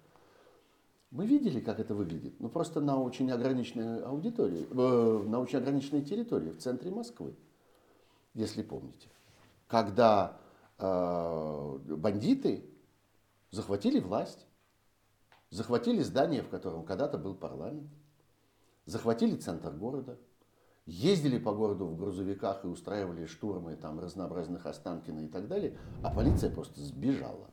мы 1.10 1.26
видели, 1.26 1.60
как 1.60 1.80
это 1.80 1.94
выглядит. 1.94 2.38
Ну, 2.38 2.48
просто 2.48 2.80
на 2.80 3.00
очень 3.00 3.30
ограниченной 3.30 4.02
аудитории, 4.02 4.66
э, 4.70 5.28
на 5.28 5.40
очень 5.40 5.58
ограниченной 5.58 6.02
территории 6.02 6.50
в 6.50 6.58
центре 6.58 6.90
Москвы, 6.90 7.34
если 8.34 8.62
помните. 8.62 9.08
Когда 9.66 10.38
э, 10.78 11.78
бандиты 11.96 12.64
захватили 13.50 13.98
власть, 13.98 14.46
захватили 15.50 16.02
здание, 16.02 16.42
в 16.42 16.48
котором 16.48 16.84
когда-то 16.84 17.18
был 17.18 17.34
парламент, 17.34 17.90
захватили 18.86 19.36
центр 19.36 19.72
города, 19.72 20.16
ездили 20.86 21.38
по 21.38 21.52
городу 21.52 21.86
в 21.86 21.96
грузовиках 21.96 22.64
и 22.64 22.68
устраивали 22.68 23.26
штурмы 23.26 23.76
там, 23.76 23.98
разнообразных 23.98 24.66
Останкина 24.66 25.20
и 25.20 25.28
так 25.28 25.48
далее, 25.48 25.76
а 26.02 26.14
полиция 26.14 26.50
просто 26.50 26.80
сбежала 26.80 27.50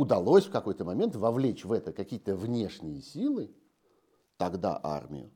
удалось 0.00 0.46
в 0.46 0.50
какой-то 0.50 0.84
момент 0.84 1.14
вовлечь 1.14 1.64
в 1.64 1.72
это 1.72 1.92
какие-то 1.92 2.34
внешние 2.34 3.02
силы, 3.02 3.50
тогда 4.38 4.80
армию, 4.82 5.30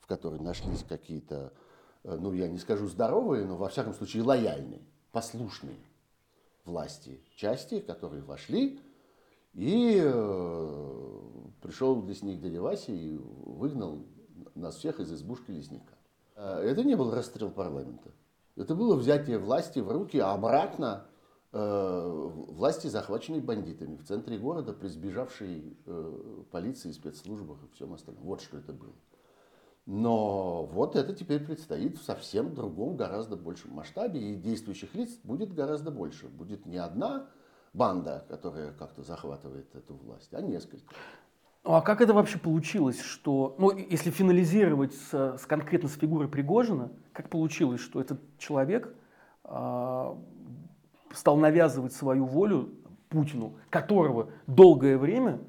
в 0.00 0.06
которой 0.06 0.40
нашлись 0.40 0.82
какие-то, 0.82 1.52
э, 2.04 2.16
ну 2.18 2.32
я 2.32 2.48
не 2.48 2.58
скажу 2.58 2.86
здоровые, 2.86 3.44
но 3.44 3.56
во 3.56 3.68
всяком 3.68 3.92
случае 3.92 4.22
лояльные, 4.22 4.80
послушные 5.12 5.76
власти 6.64 7.20
части, 7.36 7.80
которые 7.80 8.22
вошли, 8.22 8.80
и 9.52 10.00
э, 10.02 11.20
пришел 11.60 12.02
лесник 12.06 12.40
дядя 12.40 12.62
Вася 12.62 12.92
и 12.92 13.16
выгнал 13.16 14.06
нас 14.54 14.76
всех 14.76 15.00
из 15.00 15.12
избушки 15.12 15.50
лесника. 15.50 15.94
Э, 16.34 16.60
это 16.64 16.82
не 16.82 16.94
был 16.94 17.10
расстрел 17.10 17.50
парламента. 17.50 18.10
Это 18.56 18.74
было 18.74 18.96
взятие 18.96 19.38
власти 19.38 19.80
в 19.80 19.90
руки 19.90 20.18
обратно 20.18 21.06
власти, 21.56 22.88
захваченные 22.88 23.40
бандитами 23.40 23.96
в 23.96 24.04
центре 24.04 24.38
города, 24.38 24.72
при 24.72 24.88
сбежавшей 24.88 25.76
э, 25.86 26.42
полиции, 26.50 26.90
спецслужбах 26.92 27.58
и 27.64 27.74
всем 27.74 27.94
остальном. 27.94 28.24
Вот 28.24 28.40
что 28.40 28.58
это 28.58 28.72
было. 28.72 28.94
Но 29.86 30.66
вот 30.66 30.96
это 30.96 31.14
теперь 31.14 31.44
предстоит 31.44 31.96
в 31.98 32.02
совсем 32.02 32.54
другом, 32.54 32.96
гораздо 32.96 33.36
большем 33.36 33.72
масштабе, 33.72 34.20
и 34.20 34.34
действующих 34.34 34.94
лиц 34.94 35.18
будет 35.22 35.54
гораздо 35.54 35.92
больше. 35.92 36.26
Будет 36.26 36.66
не 36.66 36.78
одна 36.78 37.28
банда, 37.72 38.24
которая 38.28 38.72
как-то 38.72 39.02
захватывает 39.02 39.72
эту 39.76 39.94
власть, 39.94 40.34
а 40.34 40.40
несколько. 40.40 40.92
А 41.62 41.80
как 41.80 42.00
это 42.00 42.14
вообще 42.14 42.38
получилось, 42.38 43.00
что, 43.00 43.54
ну, 43.58 43.76
если 43.76 44.10
финализировать 44.10 44.94
с, 44.94 45.36
с 45.36 45.46
конкретно 45.46 45.88
с 45.88 45.94
фигурой 45.94 46.28
Пригожина, 46.28 46.92
как 47.12 47.28
получилось, 47.28 47.80
что 47.80 48.00
этот 48.00 48.20
человек 48.38 48.94
а, 49.44 50.16
стал 51.16 51.36
навязывать 51.36 51.92
свою 51.92 52.26
волю 52.26 52.70
Путину, 53.08 53.54
которого 53.70 54.28
долгое 54.46 54.98
время 54.98 55.40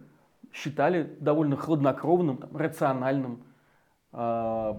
считали 0.54 1.16
довольно 1.20 1.58
хладнокровным, 1.58 2.38
там, 2.38 2.56
рациональным. 2.56 3.44
Э... 4.14 4.74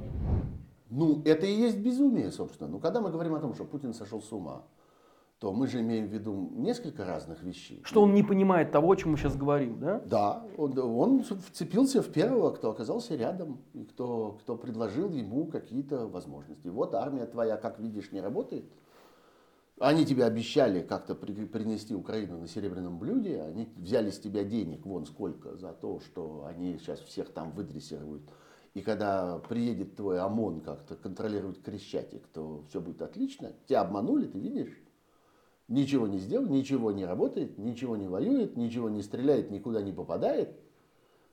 Ну, 0.90 1.22
это 1.26 1.44
и 1.44 1.52
есть 1.52 1.78
безумие, 1.78 2.30
собственно. 2.30 2.70
Ну, 2.70 2.78
когда 2.78 3.00
мы 3.00 3.10
говорим 3.10 3.34
о 3.34 3.40
том, 3.40 3.54
что 3.54 3.64
Путин 3.64 3.92
сошел 3.92 4.22
с 4.22 4.32
ума, 4.32 4.62
то 5.38 5.52
мы 5.52 5.66
же 5.66 5.80
имеем 5.82 6.08
в 6.08 6.12
виду 6.12 6.50
несколько 6.54 7.04
разных 7.04 7.42
вещей. 7.42 7.82
Что 7.84 8.02
он 8.02 8.14
не 8.14 8.22
понимает 8.22 8.72
того, 8.72 8.90
о 8.90 8.96
чем 8.96 9.12
мы 9.12 9.18
сейчас 9.18 9.36
говорим, 9.36 9.78
да? 9.78 10.00
Да, 10.06 10.44
он, 10.56 10.76
он 10.78 11.22
вцепился 11.22 12.02
в 12.02 12.10
первого, 12.10 12.50
кто 12.50 12.70
оказался 12.70 13.14
рядом, 13.14 13.60
и 13.74 13.84
кто, 13.84 14.38
кто 14.40 14.56
предложил 14.56 15.10
ему 15.10 15.46
какие-то 15.46 16.08
возможности. 16.08 16.68
Вот 16.68 16.94
армия 16.94 17.26
твоя, 17.26 17.56
как 17.56 17.78
видишь, 17.78 18.10
не 18.10 18.22
работает– 18.22 18.64
они 19.80 20.04
тебе 20.04 20.24
обещали 20.24 20.82
как-то 20.82 21.14
принести 21.14 21.94
Украину 21.94 22.38
на 22.38 22.48
серебряном 22.48 22.98
блюде, 22.98 23.42
они 23.42 23.68
взяли 23.76 24.10
с 24.10 24.18
тебя 24.18 24.44
денег, 24.44 24.84
вон 24.84 25.06
сколько, 25.06 25.56
за 25.56 25.72
то, 25.72 26.00
что 26.00 26.44
они 26.46 26.78
сейчас 26.78 27.00
всех 27.00 27.30
там 27.30 27.52
выдрессируют. 27.52 28.22
И 28.74 28.80
когда 28.80 29.38
приедет 29.38 29.96
твой 29.96 30.20
ОМОН 30.20 30.60
как-то 30.60 30.94
контролировать 30.96 31.62
Крещатик, 31.62 32.26
то 32.28 32.64
все 32.68 32.80
будет 32.80 33.02
отлично. 33.02 33.52
Тебя 33.66 33.80
обманули, 33.82 34.26
ты 34.26 34.38
видишь? 34.38 34.80
Ничего 35.68 36.06
не 36.06 36.18
сделал, 36.18 36.46
ничего 36.46 36.92
не 36.92 37.04
работает, 37.04 37.58
ничего 37.58 37.96
не 37.96 38.08
воюет, 38.08 38.56
ничего 38.56 38.88
не 38.88 39.02
стреляет, 39.02 39.50
никуда 39.50 39.82
не 39.82 39.92
попадает. 39.92 40.58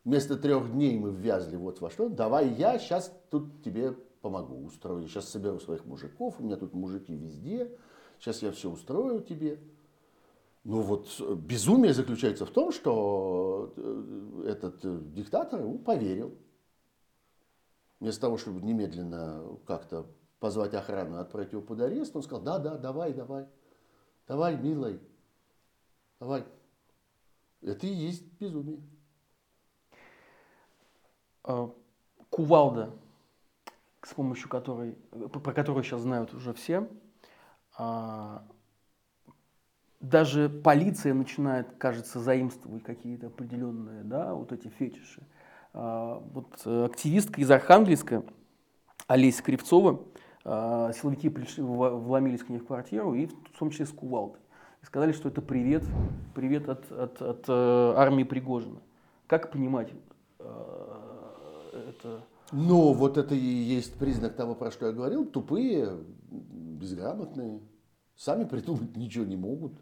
Вместо 0.04 0.38
трех 0.38 0.72
дней 0.72 0.98
мы 1.00 1.12
ввязли 1.12 1.56
вот 1.56 1.82
во 1.82 1.90
что. 1.90 2.10
Давай 2.10 2.50
я 2.50 2.78
сейчас 2.78 3.12
тут 3.30 3.64
тебе 3.64 3.94
помогу, 4.22 4.66
устрою. 4.66 5.08
Сейчас 5.08 5.30
соберу 5.30 5.60
своих 5.60 5.86
мужиков, 5.86 6.36
у 6.40 6.44
меня 6.44 6.58
тут 6.58 6.74
мужики 6.74 7.16
везде 7.16 7.72
сейчас 8.20 8.42
я 8.42 8.52
все 8.52 8.70
устрою 8.70 9.22
тебе. 9.22 9.60
Ну 10.66 10.82
вот 10.82 11.16
э, 11.20 11.36
безумие 11.36 11.94
заключается 11.94 12.46
в 12.46 12.50
том, 12.50 12.72
что 12.72 13.72
э, 13.78 14.46
этот 14.48 14.84
э, 14.84 15.00
диктатор 15.14 15.62
ему 15.62 15.78
поверил. 15.78 16.36
Вместо 18.00 18.22
того, 18.22 18.38
чтобы 18.38 18.62
немедленно 18.62 19.44
как-то 19.66 20.08
позвать 20.40 20.74
охрану 20.74 21.18
и 21.18 21.22
отправить 21.22 21.52
его 21.52 21.62
под 21.62 21.82
арест, 21.82 22.16
он 22.16 22.24
сказал, 22.24 22.44
да, 22.44 22.60
да, 22.60 22.78
давай, 22.78 23.14
давай, 23.14 23.46
давай, 24.28 24.58
милый, 24.58 25.00
давай. 26.20 26.46
Это 27.62 27.88
и 27.88 27.94
есть 27.94 28.26
безумие. 28.40 28.82
А, 31.44 31.72
кувалда, 32.32 32.92
с 34.02 34.14
помощью 34.14 34.50
которой, 34.50 34.94
про 35.44 35.54
которую 35.54 35.84
сейчас 35.84 36.02
знают 36.02 36.34
уже 36.34 36.54
все, 36.54 36.90
даже 40.00 40.50
полиция 40.50 41.14
начинает, 41.14 41.68
кажется, 41.78 42.20
заимствовать 42.20 42.84
какие-то 42.84 43.28
определенные, 43.28 44.04
да, 44.04 44.34
вот 44.34 44.52
эти 44.52 44.68
фетиши. 44.68 45.24
А, 45.74 46.24
вот 46.32 46.66
активистка 46.66 47.42
из 47.42 47.52
Архангельска 47.52 48.24
Олеся 49.08 49.44
Кривцова 49.44 50.04
а, 50.44 50.94
силовики 50.94 51.30
пришли, 51.30 51.64
вломились 51.64 52.44
к 52.44 52.50
ней 52.50 52.60
в 52.60 52.68
квартиру, 52.68 53.14
и 53.14 53.28
в 53.28 53.60
том 53.60 53.72
числе 53.72 53.86
с 53.86 53.92
кувалдой. 53.92 54.40
И 54.82 54.86
сказали, 54.86 55.12
что 55.12 55.30
это 55.30 55.42
привет, 55.42 55.84
привет 56.34 56.70
от, 56.70 56.92
от, 56.92 57.22
от 57.22 57.46
э, 57.48 57.94
армии 57.98 58.24
Пригожина. 58.24 58.80
Как 59.28 59.52
понимать 59.52 59.92
это? 60.40 62.22
Ну, 62.52 62.94
вот 62.94 63.18
это 63.18 63.34
и 63.34 63.40
есть 63.40 63.96
признак 63.96 64.36
того, 64.36 64.54
про 64.54 64.72
что 64.72 64.86
я 64.86 64.92
говорил. 64.92 65.26
Тупые, 65.26 65.98
безграмотные, 66.76 67.62
сами 68.16 68.44
придумать 68.50 68.96
ничего 68.96 69.26
не 69.26 69.36
могут. 69.36 69.74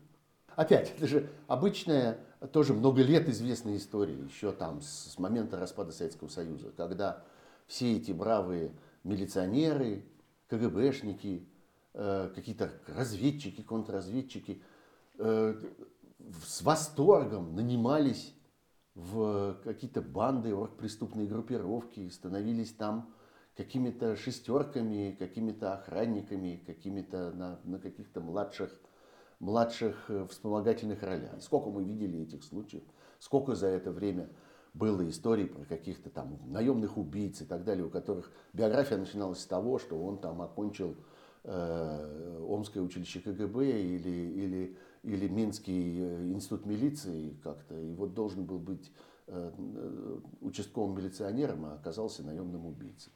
Опять, 0.56 0.94
это 0.96 1.08
же 1.08 1.30
обычная, 1.48 2.20
тоже 2.52 2.74
много 2.74 3.02
лет 3.02 3.28
известная 3.28 3.78
история, 3.78 4.14
еще 4.14 4.52
там 4.52 4.82
с, 4.82 5.14
с 5.14 5.20
момента 5.20 5.58
распада 5.58 5.92
Советского 5.92 6.28
Союза, 6.28 6.72
когда 6.78 7.24
все 7.66 7.98
эти 7.98 8.12
бравые 8.12 8.72
милиционеры, 9.04 10.06
КГБшники, 10.50 11.48
э, 11.94 12.32
какие-то 12.36 12.72
разведчики, 12.88 13.62
контрразведчики 13.62 14.62
э, 15.18 15.56
с 16.46 16.62
восторгом 16.62 17.56
нанимались 17.56 18.34
в 18.96 19.58
какие-то 19.64 20.02
банды, 20.02 20.56
преступные 20.78 21.28
группировки, 21.28 22.10
становились 22.10 22.74
там 22.74 23.14
какими-то 23.56 24.16
шестерками, 24.16 25.16
какими-то 25.18 25.74
охранниками, 25.74 26.64
какими-то 26.66 27.32
на, 27.32 27.60
на 27.64 27.80
каких-то 27.80 28.22
младших, 28.22 28.74
младших 29.40 30.10
э, 30.10 30.28
вспомогательных 30.30 31.04
ролях. 31.04 31.42
Сколько 31.42 31.70
мы 31.70 31.84
видели 31.84 32.22
этих 32.22 32.44
случаев, 32.44 32.84
сколько 33.20 33.56
за 33.56 33.68
это 33.68 33.92
время 33.92 34.30
было 34.74 35.08
историй 35.08 35.46
про 35.46 35.66
каких-то 35.66 36.10
там 36.10 36.40
наемных 36.48 36.98
убийц 36.98 37.42
и 37.42 37.46
так 37.46 37.64
далее, 37.64 37.86
у 37.86 37.90
которых 37.90 38.32
биография 38.54 38.98
начиналась 38.98 39.40
с 39.40 39.46
того, 39.46 39.78
что 39.78 40.04
он 40.04 40.18
там 40.18 40.42
окончил 40.42 40.96
э, 41.44 42.46
Омское 42.48 42.82
училище 42.82 43.20
КГБ 43.20 43.82
или, 43.82 44.10
или, 44.10 44.78
или 45.04 45.28
Минский 45.28 46.00
э, 46.00 46.32
институт 46.32 46.66
милиции 46.66 47.38
как-то, 47.44 47.80
и 47.80 47.94
вот 47.94 48.16
должен 48.16 48.46
был 48.46 48.58
быть 48.58 48.92
э, 49.28 49.52
э, 49.56 50.20
участковым 50.42 50.98
милиционером, 50.98 51.66
а 51.66 51.74
оказался 51.76 52.24
наемным 52.24 52.66
убийцей 52.66 53.14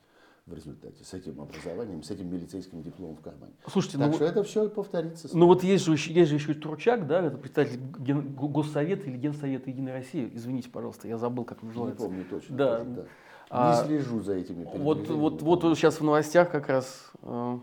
в 0.47 0.53
результате 0.53 1.03
с 1.03 1.13
этим 1.13 1.41
образованием, 1.41 2.01
с 2.01 2.09
этим 2.09 2.31
милицейским 2.31 2.81
дипломом 2.81 3.17
в 3.17 3.21
кармане. 3.21 3.51
Слушайте, 3.67 3.97
так 3.97 4.07
ну, 4.07 4.13
что 4.13 4.25
это 4.25 4.43
все 4.43 4.69
повторится. 4.69 5.29
Ну 5.33 5.45
вот 5.45 5.61
есть 5.61 5.83
же, 5.83 5.91
есть 5.91 6.29
же 6.29 6.35
еще 6.35 6.53
Турчак, 6.53 7.05
да, 7.05 7.21
это 7.21 7.37
представитель 7.37 7.81
ген, 7.99 8.33
Госсовета 8.33 9.03
или 9.09 9.17
Генсовета 9.17 9.69
Единой 9.69 9.91
России. 9.91 10.31
Извините, 10.33 10.69
пожалуйста, 10.69 11.09
я 11.09 11.17
забыл, 11.17 11.43
как 11.43 11.61
называется. 11.63 12.03
Не 12.03 12.09
помню 12.09 12.25
точно. 12.29 12.55
Да. 12.55 12.77
Тоже, 12.77 12.89
да. 12.91 13.05
А, 13.49 13.81
Не 13.81 13.87
слежу 13.87 14.21
за 14.21 14.35
этими 14.35 14.63
Вот, 14.73 15.09
вот, 15.09 15.41
вот 15.41 15.61
сейчас 15.77 15.99
в 15.99 16.03
новостях 16.03 16.49
как 16.51 16.67
раз 16.67 17.11
э, 17.21 17.59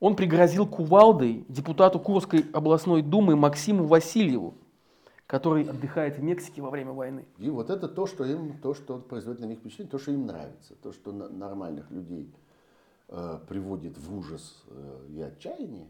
он 0.00 0.16
пригрозил 0.16 0.66
кувалдой 0.66 1.44
депутату 1.48 2.00
Курской 2.00 2.44
областной 2.52 3.02
думы 3.02 3.36
Максиму 3.36 3.84
Васильеву 3.84 4.54
который 5.34 5.64
отдыхает 5.64 6.16
в 6.16 6.22
Мексике 6.22 6.62
во 6.62 6.70
время 6.70 6.92
войны. 6.92 7.26
И 7.38 7.50
вот 7.50 7.68
это 7.68 7.88
то, 7.88 8.06
что 8.06 8.24
им, 8.24 8.56
то, 8.60 8.72
что 8.72 8.98
производит 8.98 9.40
на 9.40 9.46
них 9.46 9.58
впечатление, 9.58 9.90
то, 9.90 9.98
что 9.98 10.12
им 10.12 10.26
нравится, 10.26 10.76
то, 10.76 10.92
что 10.92 11.10
на, 11.10 11.28
нормальных 11.28 11.90
людей 11.90 12.32
э, 13.08 13.40
приводит 13.48 13.98
в 13.98 14.16
ужас 14.16 14.62
э, 14.68 15.06
и 15.10 15.20
отчаяние, 15.20 15.88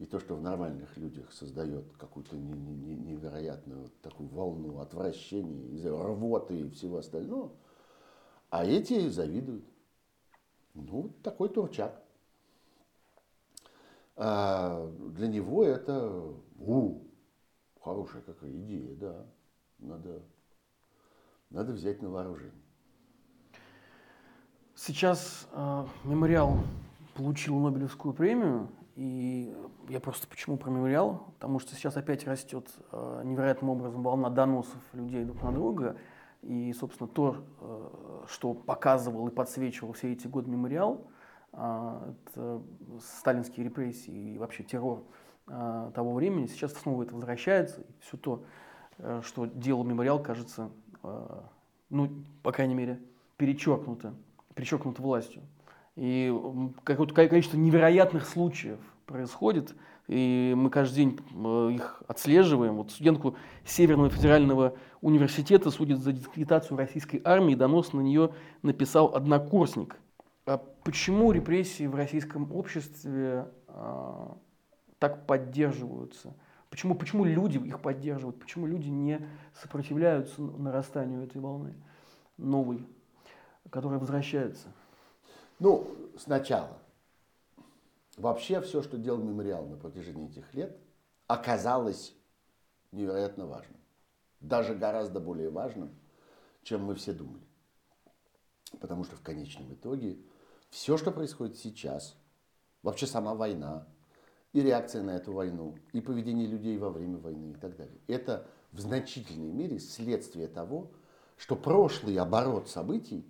и 0.00 0.04
то, 0.04 0.18
что 0.18 0.34
в 0.34 0.42
нормальных 0.42 0.96
людях 0.96 1.32
создает 1.32 1.84
какую-то 1.96 2.36
не, 2.36 2.52
не, 2.52 2.96
невероятную 2.96 3.88
такую 4.02 4.28
волну 4.30 4.80
отвращения, 4.80 5.88
рвоты 5.88 6.58
и 6.58 6.70
всего 6.70 6.98
остального, 6.98 7.52
а 8.48 8.66
эти 8.66 9.10
завидуют. 9.10 9.64
Ну, 10.74 11.12
такой 11.22 11.50
турчак. 11.50 12.02
А 14.16 14.90
для 15.14 15.28
него 15.28 15.62
это 15.64 16.34
у, 16.58 17.09
Хорошая 17.80 18.22
какая 18.22 18.50
идея, 18.50 18.94
да. 18.96 19.26
Надо, 19.78 20.22
надо 21.48 21.72
взять 21.72 22.02
на 22.02 22.10
вооружение. 22.10 22.62
Сейчас 24.74 25.48
э, 25.52 25.86
мемориал 26.04 26.58
получил 27.14 27.58
Нобелевскую 27.58 28.14
премию, 28.14 28.68
и 28.96 29.54
я 29.88 30.00
просто 30.00 30.26
почему 30.26 30.58
про 30.58 30.70
мемориал? 30.70 31.32
Потому 31.38 31.58
что 31.58 31.74
сейчас 31.74 31.96
опять 31.96 32.26
растет 32.26 32.68
э, 32.92 33.22
невероятным 33.24 33.70
образом 33.70 34.02
волна 34.02 34.28
доносов 34.30 34.80
людей 34.92 35.24
друг 35.24 35.42
на 35.42 35.52
друга, 35.52 35.96
и, 36.42 36.72
собственно, 36.72 37.08
то, 37.08 37.44
э, 37.60 38.24
что 38.28 38.54
показывал 38.54 39.28
и 39.28 39.30
подсвечивал 39.30 39.92
все 39.92 40.12
эти 40.12 40.26
годы 40.26 40.50
мемориал, 40.50 41.06
э, 41.52 42.14
это 42.26 42.62
сталинские 43.00 43.64
репрессии 43.64 44.34
и 44.34 44.38
вообще 44.38 44.64
террор 44.64 45.02
э, 45.46 45.90
того 45.94 46.14
времени, 46.14 46.46
сейчас 46.46 46.72
снова 46.74 47.02
это 47.02 47.14
возвращается, 47.14 47.82
и 47.82 48.00
все 48.00 48.16
то, 48.16 48.44
э, 48.98 49.22
что 49.24 49.46
делал 49.46 49.84
мемориал, 49.84 50.22
кажется, 50.22 50.70
э, 51.02 51.40
ну, 51.90 52.10
по 52.42 52.52
крайней 52.52 52.74
мере, 52.74 53.00
перечеркнуто, 53.36 54.14
перечеркнуто 54.54 55.02
властью. 55.02 55.42
И 55.96 56.34
какое-то 56.84 57.14
количество 57.14 57.56
невероятных 57.56 58.26
случаев 58.26 58.78
происходит, 59.06 59.74
и 60.06 60.54
мы 60.56 60.70
каждый 60.70 60.96
день 60.96 61.20
их 61.74 62.02
отслеживаем. 62.08 62.76
Вот 62.76 62.90
студентку 62.90 63.36
Северного 63.64 64.10
федерального 64.10 64.74
университета 65.00 65.70
судят 65.70 65.98
за 65.98 66.12
дискредитацию 66.12 66.76
российской 66.76 67.20
армии, 67.24 67.54
донос 67.54 67.92
на 67.92 68.00
нее 68.00 68.32
написал 68.62 69.14
однокурсник. 69.14 69.96
А 70.46 70.58
почему 70.84 71.32
репрессии 71.32 71.86
в 71.86 71.94
российском 71.94 72.50
обществе 72.52 73.46
а, 73.68 74.36
так 75.00 75.26
поддерживаются? 75.26 76.34
Почему, 76.68 76.94
почему 76.94 77.24
люди 77.24 77.58
их 77.58 77.80
поддерживают? 77.82 78.38
Почему 78.38 78.66
люди 78.66 78.88
не 78.88 79.26
сопротивляются 79.60 80.40
нарастанию 80.40 81.24
этой 81.24 81.40
волны 81.40 81.74
новой, 82.36 82.86
которая 83.70 83.98
возвращается? 83.98 84.68
Ну, 85.58 85.90
сначала. 86.16 86.78
Вообще 88.16 88.60
все, 88.60 88.82
что 88.82 88.98
делал 88.98 89.18
мемориал 89.18 89.66
на 89.66 89.76
протяжении 89.76 90.28
этих 90.28 90.54
лет, 90.54 90.78
оказалось 91.26 92.14
невероятно 92.92 93.46
важным. 93.46 93.80
Даже 94.40 94.74
гораздо 94.74 95.18
более 95.18 95.50
важным, 95.50 95.90
чем 96.62 96.84
мы 96.84 96.94
все 96.94 97.12
думали. 97.12 97.42
Потому 98.80 99.04
что 99.04 99.16
в 99.16 99.22
конечном 99.22 99.72
итоге 99.72 100.18
все, 100.68 100.96
что 100.98 101.10
происходит 101.10 101.56
сейчас, 101.56 102.16
вообще 102.82 103.06
сама 103.06 103.34
война, 103.34 103.86
и 104.52 104.62
реакция 104.62 105.02
на 105.02 105.10
эту 105.10 105.32
войну, 105.32 105.76
и 105.92 106.00
поведение 106.00 106.46
людей 106.46 106.76
во 106.76 106.90
время 106.90 107.18
войны 107.18 107.52
и 107.52 107.54
так 107.54 107.76
далее. 107.76 107.98
Это 108.08 108.46
в 108.72 108.80
значительной 108.80 109.52
мере 109.52 109.78
следствие 109.78 110.48
того, 110.48 110.90
что 111.36 111.56
прошлый 111.56 112.16
оборот 112.16 112.68
событий, 112.68 113.24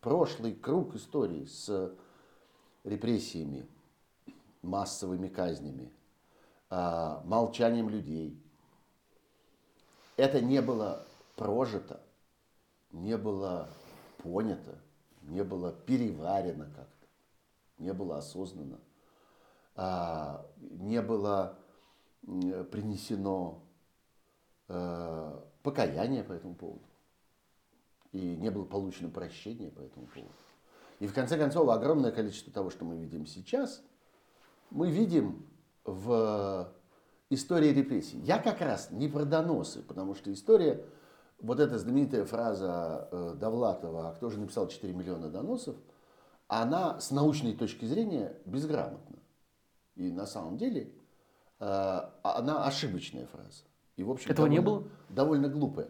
прошлый 0.00 0.54
круг 0.54 0.94
истории 0.94 1.44
с 1.44 1.94
репрессиями, 2.84 3.66
массовыми 4.62 5.28
казнями, 5.28 5.90
а, 6.70 7.22
молчанием 7.24 7.88
людей, 7.88 8.40
это 10.16 10.40
не 10.40 10.62
было 10.62 11.04
прожито, 11.36 12.00
не 12.92 13.16
было 13.16 13.68
понято, 14.18 14.78
не 15.22 15.42
было 15.42 15.72
переварено 15.72 16.66
как-то, 16.66 17.06
не 17.78 17.92
было 17.92 18.18
осознанно– 18.18 18.78
не 19.74 21.00
было 21.00 21.58
принесено 22.22 23.62
э, 24.68 25.40
покаяние 25.62 26.22
по 26.22 26.32
этому 26.32 26.54
поводу. 26.54 26.84
И 28.12 28.36
не 28.36 28.50
было 28.50 28.64
получено 28.64 29.08
прощение 29.08 29.70
по 29.70 29.80
этому 29.80 30.06
поводу. 30.06 30.32
И 31.00 31.06
в 31.06 31.14
конце 31.14 31.36
концов, 31.36 31.68
огромное 31.68 32.12
количество 32.12 32.52
того, 32.52 32.70
что 32.70 32.84
мы 32.84 32.96
видим 32.96 33.26
сейчас, 33.26 33.82
мы 34.70 34.90
видим 34.90 35.46
в 35.84 36.72
истории 37.30 37.68
репрессий. 37.68 38.18
Я 38.18 38.38
как 38.38 38.60
раз 38.60 38.90
не 38.90 39.08
про 39.08 39.24
доносы, 39.24 39.82
потому 39.82 40.14
что 40.14 40.32
история, 40.32 40.84
вот 41.40 41.58
эта 41.58 41.78
знаменитая 41.78 42.24
фраза 42.24 43.08
э, 43.10 43.34
Довлатова, 43.38 44.10
а 44.10 44.12
кто 44.12 44.30
же 44.30 44.38
написал 44.38 44.68
4 44.68 44.92
миллиона 44.92 45.28
доносов, 45.28 45.76
она 46.46 47.00
с 47.00 47.10
научной 47.10 47.54
точки 47.56 47.86
зрения 47.86 48.36
безграмотна. 48.44 49.11
И 49.94 50.10
на 50.10 50.26
самом 50.26 50.56
деле 50.56 50.92
э, 51.60 52.00
она 52.22 52.64
ошибочная 52.66 53.26
фраза. 53.26 53.64
И, 53.96 54.02
в 54.02 54.10
общем, 54.10 54.30
Этого 54.30 54.48
довольно, 54.48 54.52
не 54.52 54.64
было? 54.64 54.88
Довольно 55.08 55.48
глупая. 55.48 55.88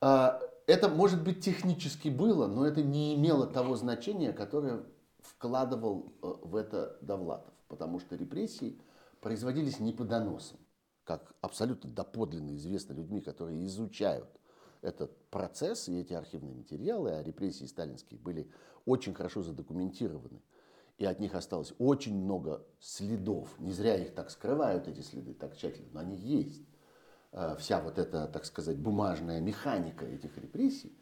Э, 0.00 0.40
это, 0.66 0.88
может 0.88 1.22
быть, 1.22 1.44
технически 1.44 2.08
было, 2.08 2.46
но 2.46 2.66
это 2.66 2.82
не 2.82 3.14
имело 3.14 3.46
того 3.46 3.76
значения, 3.76 4.32
которое 4.32 4.84
вкладывал 5.20 6.12
э, 6.22 6.32
в 6.42 6.56
это 6.56 6.96
Довлатов. 7.00 7.52
Потому 7.68 8.00
что 8.00 8.16
репрессии 8.16 8.80
производились 9.20 9.80
не 9.80 9.92
по 9.92 10.04
доносам, 10.04 10.58
как 11.04 11.34
абсолютно 11.40 11.90
доподлинно 11.90 12.56
известно 12.56 12.94
людьми, 12.94 13.20
которые 13.20 13.64
изучают 13.66 14.28
этот 14.80 15.16
процесс 15.30 15.88
и 15.88 15.98
эти 15.98 16.12
архивные 16.12 16.54
материалы, 16.54 17.10
а 17.10 17.22
репрессии 17.22 17.64
сталинские 17.64 18.20
были 18.20 18.50
очень 18.84 19.14
хорошо 19.14 19.42
задокументированы 19.42 20.42
И 20.98 21.04
от 21.04 21.18
них 21.18 21.34
осталось 21.34 21.74
очень 21.78 22.16
много 22.16 22.64
следов. 22.78 23.48
Не 23.58 23.72
зря 23.72 23.96
их 23.96 24.14
так 24.14 24.30
скрывают, 24.30 24.86
эти 24.86 25.00
следы, 25.00 25.34
так 25.34 25.56
тщательно, 25.56 25.88
но 25.92 26.00
они 26.00 26.16
есть. 26.16 26.62
Э, 27.32 27.56
вся 27.58 27.80
вот 27.80 27.98
эта, 27.98 28.28
так 28.28 28.44
сказать, 28.44 28.78
бумажная 28.78 29.40
механика 29.40 30.04
этих 30.04 30.38
репрессий. 30.38 30.96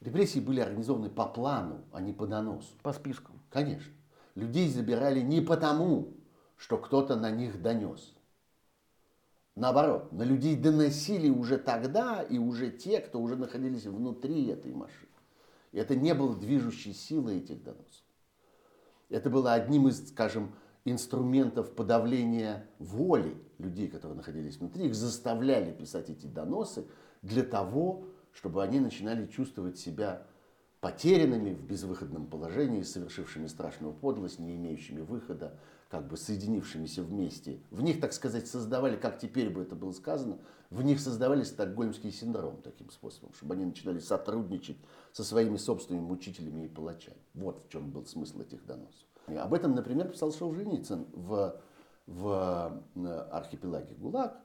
Репрессии 0.00 0.40
были 0.40 0.60
организованы 0.60 1.10
по 1.10 1.26
плану, 1.26 1.84
а 1.92 2.00
не 2.00 2.14
по 2.14 2.26
доносу. 2.26 2.72
По 2.82 2.92
спискам. 2.92 3.40
Конечно. 3.50 3.92
Людей 4.34 4.70
забирали 4.70 5.20
не 5.20 5.42
потому, 5.42 6.14
что 6.56 6.78
кто-то 6.78 7.16
на 7.16 7.30
них 7.30 7.60
донес. 7.60 8.14
Наоборот, 9.54 10.12
на 10.12 10.22
людей 10.22 10.56
доносили 10.56 11.28
уже 11.28 11.58
тогда 11.58 12.22
и 12.22 12.38
уже 12.38 12.70
те, 12.70 13.00
кто 13.00 13.20
уже 13.20 13.36
находились 13.36 13.84
внутри 13.84 14.46
этой 14.46 14.72
машины. 14.72 15.10
И 15.72 15.78
это 15.78 15.94
не 15.96 16.14
было 16.14 16.34
движущей 16.34 16.94
силой 16.94 17.38
этих 17.38 17.62
доносов. 17.62 18.04
Это 19.10 19.28
было 19.28 19.52
одним 19.52 19.88
из, 19.88 20.08
скажем, 20.08 20.54
инструментов 20.84 21.74
подавления 21.74 22.66
воли 22.78 23.36
людей, 23.58 23.88
которые 23.88 24.16
находились 24.16 24.56
внутри. 24.56 24.86
Их 24.86 24.94
заставляли 24.94 25.72
писать 25.72 26.08
эти 26.08 26.26
доносы 26.26 26.86
для 27.22 27.42
того, 27.42 28.06
чтобы 28.32 28.62
они 28.62 28.80
начинали 28.80 29.26
чувствовать 29.26 29.78
себя 29.78 30.26
потерянными 30.80 31.52
в 31.52 31.62
безвыходном 31.62 32.26
положении, 32.26 32.82
совершившими 32.82 33.46
страшную 33.48 33.92
подлость, 33.92 34.38
не 34.38 34.56
имеющими 34.56 35.02
выхода, 35.02 35.58
как 35.90 36.08
бы 36.08 36.16
соединившимися 36.16 37.02
вместе. 37.02 37.60
В 37.70 37.82
них, 37.82 38.00
так 38.00 38.12
сказать, 38.12 38.46
создавали, 38.46 38.96
как 38.96 39.18
теперь 39.18 39.50
бы 39.50 39.60
это 39.62 39.74
было 39.74 39.92
сказано, 39.92 40.38
в 40.70 40.82
них 40.82 41.00
создавали 41.00 41.42
стокгольмский 41.42 42.12
синдром 42.12 42.62
таким 42.62 42.90
способом, 42.90 43.32
чтобы 43.34 43.54
они 43.54 43.64
начинали 43.64 43.98
сотрудничать 43.98 44.76
со 45.12 45.24
своими 45.24 45.56
собственными 45.56 46.04
мучителями 46.04 46.64
и 46.64 46.68
палачами. 46.68 47.18
Вот 47.34 47.64
в 47.66 47.68
чем 47.70 47.90
был 47.90 48.06
смысл 48.06 48.40
этих 48.40 48.64
доносов. 48.64 49.06
И 49.28 49.34
об 49.34 49.52
этом, 49.52 49.74
например, 49.74 50.08
писал 50.08 50.32
Солженицын 50.32 51.06
в, 51.12 51.60
в 52.06 52.82
э, 52.94 53.08
архипелаге 53.32 53.94
ГУЛАГ. 53.96 54.40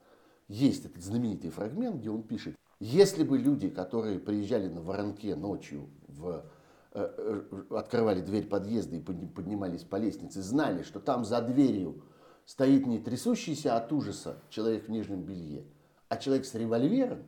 Есть 0.48 0.84
этот 0.84 1.02
знаменитый 1.02 1.50
фрагмент, 1.50 1.96
где 1.96 2.10
он 2.10 2.22
пишет, 2.22 2.56
если 2.78 3.24
бы 3.24 3.38
люди, 3.38 3.68
которые 3.68 4.18
приезжали 4.18 4.68
на 4.68 4.82
воронке 4.82 5.34
ночью, 5.34 5.88
в, 6.08 6.44
э, 6.92 7.14
э, 7.16 7.62
открывали 7.70 8.20
дверь 8.20 8.46
подъезда 8.46 8.96
и 8.96 9.00
поднимались 9.00 9.84
по 9.84 9.96
лестнице, 9.96 10.42
знали, 10.42 10.82
что 10.82 11.00
там 11.00 11.24
за 11.24 11.40
дверью 11.40 12.02
стоит 12.44 12.86
не 12.86 12.98
трясущийся 12.98 13.76
от 13.76 13.92
ужаса 13.92 14.38
человек 14.50 14.86
в 14.86 14.90
нижнем 14.90 15.22
белье, 15.22 15.64
а 16.08 16.16
человек 16.16 16.46
с 16.46 16.54
револьвером, 16.54 17.26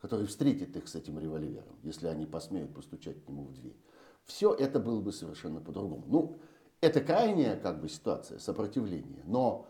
который 0.00 0.26
встретит 0.26 0.76
их 0.76 0.88
с 0.88 0.94
этим 0.94 1.18
револьвером, 1.18 1.78
если 1.82 2.08
они 2.08 2.26
посмеют 2.26 2.74
постучать 2.74 3.24
к 3.24 3.28
нему 3.28 3.44
в 3.44 3.54
дверь. 3.54 3.76
Все 4.24 4.52
это 4.52 4.80
было 4.80 5.00
бы 5.00 5.12
совершенно 5.12 5.60
по-другому. 5.60 6.04
Ну, 6.06 6.38
это 6.80 7.00
крайняя 7.00 7.56
как 7.56 7.80
бы 7.80 7.88
ситуация, 7.88 8.38
сопротивления. 8.38 9.22
Но 9.24 9.68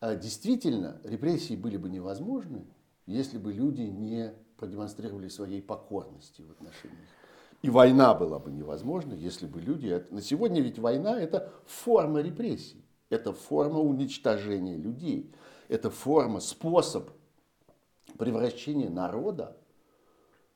э, 0.00 0.18
действительно 0.18 1.00
репрессии 1.04 1.54
были 1.54 1.76
бы 1.76 1.88
невозможны, 1.88 2.66
если 3.06 3.38
бы 3.38 3.52
люди 3.52 3.82
не 3.82 4.34
продемонстрировали 4.56 5.28
своей 5.28 5.62
покорности 5.62 6.42
в 6.42 6.50
отношениях. 6.50 7.08
И 7.62 7.70
война 7.70 8.14
была 8.14 8.38
бы 8.38 8.50
невозможна, 8.50 9.14
если 9.14 9.46
бы 9.46 9.60
люди... 9.60 10.04
На 10.10 10.22
сегодня 10.22 10.60
ведь 10.60 10.78
война– 10.78 11.20
это 11.20 11.52
форма 11.66 12.20
репрессий, 12.20 12.84
это 13.10 13.32
форма 13.32 13.80
уничтожения 13.80 14.76
людей, 14.76 15.32
это 15.68 15.90
форма, 15.90 16.40
способ 16.40 17.10
превращения 18.18 18.90
народа, 18.90 19.56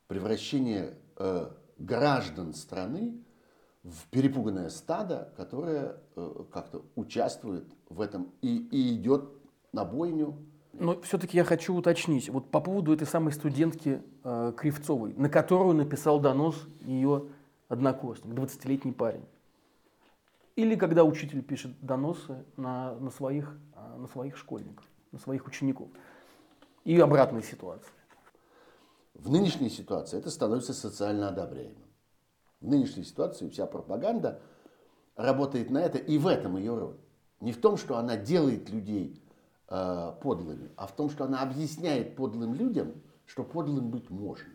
превращения 0.08 0.94
э, 1.16 1.50
граждан 1.78 2.54
страны 2.54 3.14
в 3.82 4.06
перепуганное 4.10 4.68
стадо, 4.68 5.32
которое 5.36 5.96
э, 6.16 6.44
как-то 6.52 6.84
участвует 6.94 7.66
в 7.88 8.00
этом 8.00 8.32
и, 8.42 8.56
и 8.70 8.94
идет 8.94 9.24
на 9.72 9.84
бойню 9.84 10.36
но 10.72 11.00
все-таки 11.02 11.36
я 11.36 11.44
хочу 11.44 11.74
уточнить, 11.74 12.30
вот 12.30 12.50
по 12.50 12.60
поводу 12.60 12.94
этой 12.94 13.06
самой 13.06 13.32
студентки 13.32 14.00
э, 14.24 14.52
Кривцовой, 14.56 15.12
на 15.14 15.28
которую 15.28 15.74
написал 15.74 16.18
донос 16.18 16.66
ее 16.80 17.26
однокурсник, 17.68 18.32
20-летний 18.32 18.92
парень. 18.92 19.24
Или 20.56 20.74
когда 20.76 21.04
учитель 21.04 21.42
пишет 21.42 21.72
доносы 21.80 22.44
на, 22.56 22.94
на, 22.94 23.10
своих, 23.10 23.54
э, 23.74 23.96
на 23.98 24.06
своих 24.06 24.36
школьников, 24.38 24.84
на 25.12 25.18
своих 25.18 25.46
учеников. 25.46 25.88
И 26.84 26.98
обратная 26.98 27.42
ситуация. 27.42 27.92
В 29.14 29.30
нынешней 29.30 29.70
ситуации 29.70 30.18
это 30.18 30.30
становится 30.30 30.72
социально 30.72 31.28
одобряемым. 31.28 31.76
В 32.60 32.68
нынешней 32.68 33.04
ситуации 33.04 33.48
вся 33.48 33.66
пропаганда 33.66 34.40
работает 35.16 35.70
на 35.70 35.78
это, 35.78 35.98
и 35.98 36.18
в 36.18 36.26
этом 36.26 36.56
ее 36.56 36.76
роль. 36.76 36.96
Не 37.40 37.52
в 37.52 37.60
том, 37.60 37.76
что 37.76 37.96
она 37.96 38.16
делает 38.16 38.70
людей 38.70 39.22
э, 39.68 40.12
подлыми, 40.20 40.70
а 40.76 40.86
в 40.86 40.92
том, 40.94 41.10
что 41.10 41.24
она 41.24 41.42
объясняет 41.42 42.16
подлым 42.16 42.54
людям, 42.54 42.94
что 43.26 43.44
подлым 43.44 43.90
быть 43.90 44.10
можно. 44.10 44.50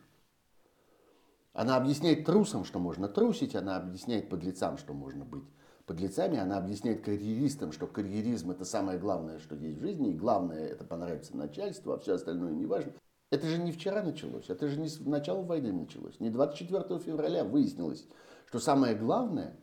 Она 1.53 1.75
объясняет 1.77 2.25
трусам, 2.25 2.65
что 2.65 2.79
можно 2.79 3.07
трусить, 3.07 3.55
она 3.55 3.77
объясняет 3.77 4.29
подлецам, 4.29 4.77
что 4.77 4.93
можно 4.93 5.25
быть 5.25 5.45
подлецами, 5.87 6.37
она 6.37 6.57
объясняет 6.57 7.03
карьеристам, 7.03 7.71
что 7.71 7.87
карьеризм 7.87 8.51
это 8.51 8.65
самое 8.65 8.99
главное, 8.99 9.39
что 9.39 9.55
есть 9.55 9.79
в 9.79 9.81
жизни, 9.81 10.11
и 10.11 10.17
главное 10.17 10.67
это 10.67 10.83
понравится 10.83 11.35
начальству, 11.35 11.93
а 11.93 11.97
все 11.97 12.15
остальное 12.15 12.51
не 12.51 12.65
важно. 12.65 12.93
Это 13.31 13.47
же 13.47 13.57
не 13.57 13.71
вчера 13.71 14.03
началось, 14.03 14.49
это 14.49 14.67
же 14.67 14.79
не 14.79 14.89
с 14.89 14.99
начала 14.99 15.41
войны 15.41 15.71
началось. 15.71 16.19
Не 16.19 16.29
24 16.29 16.99
февраля 16.99 17.43
выяснилось, 17.43 18.05
что 18.47 18.59
самое 18.59 18.95
главное 18.95 19.57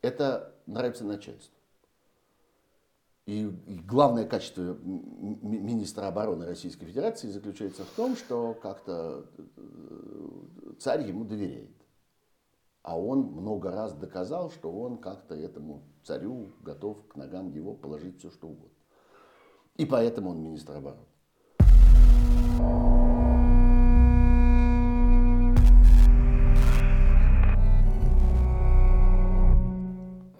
это 0.00 0.54
нравится 0.66 1.04
начальству. 1.04 1.54
И 3.26 3.44
главное 3.86 4.24
качество 4.24 4.78
министра 4.82 6.06
обороны 6.06 6.46
Российской 6.46 6.86
Федерации 6.86 7.28
заключается 7.28 7.84
в 7.84 7.90
том, 7.90 8.16
что 8.16 8.54
как-то 8.54 9.26
э, 9.36 10.72
царь 10.78 11.06
ему 11.06 11.24
доверяет. 11.24 11.77
А 12.82 12.98
он 12.98 13.20
много 13.20 13.70
раз 13.70 13.92
доказал, 13.94 14.50
что 14.50 14.70
он 14.70 14.98
как-то 14.98 15.34
этому 15.34 15.82
царю 16.04 16.52
готов 16.62 17.06
к 17.08 17.16
ногам 17.16 17.50
его 17.50 17.74
положить 17.74 18.18
все, 18.18 18.30
что 18.30 18.48
угодно. 18.48 18.74
И 19.76 19.84
поэтому 19.84 20.30
он 20.30 20.42
министр 20.42 20.76
обороны. 20.76 21.04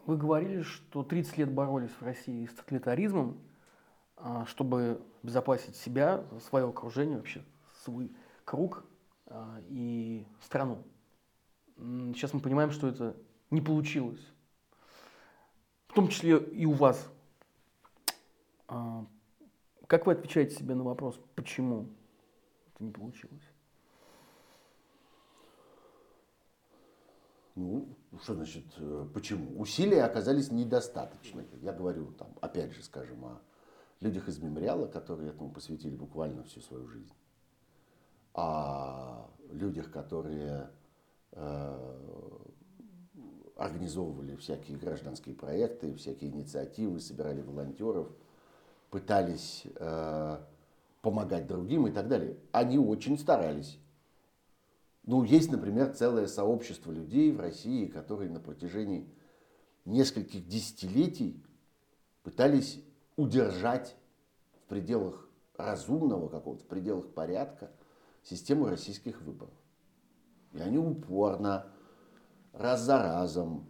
Вы 0.06 0.16
говорили, 0.16 0.62
что 0.62 1.02
30 1.02 1.36
лет 1.36 1.52
боролись 1.52 1.90
в 1.90 2.02
России 2.02 2.46
с 2.46 2.54
тоталитаризмом, 2.54 3.36
а, 4.16 4.46
чтобы 4.46 5.02
обезопасить 5.22 5.76
себя, 5.76 6.24
свое 6.48 6.66
окружение, 6.66 7.18
вообще 7.18 7.44
свой 7.84 8.10
круг 8.46 8.86
а, 9.26 9.60
и 9.68 10.26
страну. 10.40 10.78
Сейчас 11.78 12.32
мы 12.32 12.40
понимаем, 12.40 12.70
что 12.70 12.88
это 12.88 13.16
не 13.50 13.60
получилось. 13.60 14.20
В 15.88 15.94
том 15.94 16.08
числе 16.08 16.38
и 16.38 16.66
у 16.66 16.72
вас. 16.72 17.08
А, 18.66 19.06
как 19.86 20.06
вы 20.06 20.12
отвечаете 20.12 20.54
себе 20.56 20.74
на 20.74 20.84
вопрос, 20.84 21.18
почему 21.34 21.88
это 22.74 22.84
не 22.84 22.90
получилось? 22.90 23.42
Ну, 27.54 27.88
что 28.22 28.34
значит, 28.34 28.66
э, 28.76 29.06
почему? 29.12 29.58
Усилия 29.60 30.04
оказались 30.04 30.52
недостаточными. 30.52 31.48
Я 31.60 31.72
говорю, 31.72 32.12
там, 32.12 32.28
опять 32.40 32.72
же, 32.72 32.84
скажем, 32.84 33.24
о 33.24 33.40
людях 34.00 34.28
из 34.28 34.38
мемориала, 34.38 34.86
которые 34.86 35.30
этому 35.30 35.50
посвятили 35.50 35.96
буквально 35.96 36.44
всю 36.44 36.60
свою 36.60 36.86
жизнь. 36.86 37.12
О 38.34 39.28
людях, 39.50 39.90
которые 39.90 40.70
организовывали 43.56 44.36
всякие 44.36 44.78
гражданские 44.78 45.34
проекты, 45.34 45.94
всякие 45.94 46.30
инициативы, 46.30 47.00
собирали 47.00 47.42
волонтеров, 47.42 48.08
пытались 48.90 49.64
э, 49.74 50.38
помогать 51.02 51.46
другим 51.46 51.86
и 51.86 51.90
так 51.90 52.08
далее. 52.08 52.36
Они 52.52 52.78
очень 52.78 53.18
старались. 53.18 53.78
Ну, 55.04 55.24
есть, 55.24 55.50
например, 55.50 55.92
целое 55.94 56.26
сообщество 56.26 56.92
людей 56.92 57.32
в 57.32 57.40
России, 57.40 57.86
которые 57.86 58.30
на 58.30 58.40
протяжении 58.40 59.08
нескольких 59.84 60.46
десятилетий 60.46 61.42
пытались 62.22 62.80
удержать 63.16 63.96
в 64.62 64.68
пределах 64.68 65.28
разумного 65.56 66.28
какого-то, 66.28 66.62
в 66.62 66.66
пределах 66.66 67.08
порядка 67.08 67.70
систему 68.22 68.68
российских 68.68 69.22
выборов. 69.22 69.54
И 70.52 70.60
они 70.60 70.78
упорно, 70.78 71.66
раз 72.52 72.82
за 72.82 72.98
разом 72.98 73.66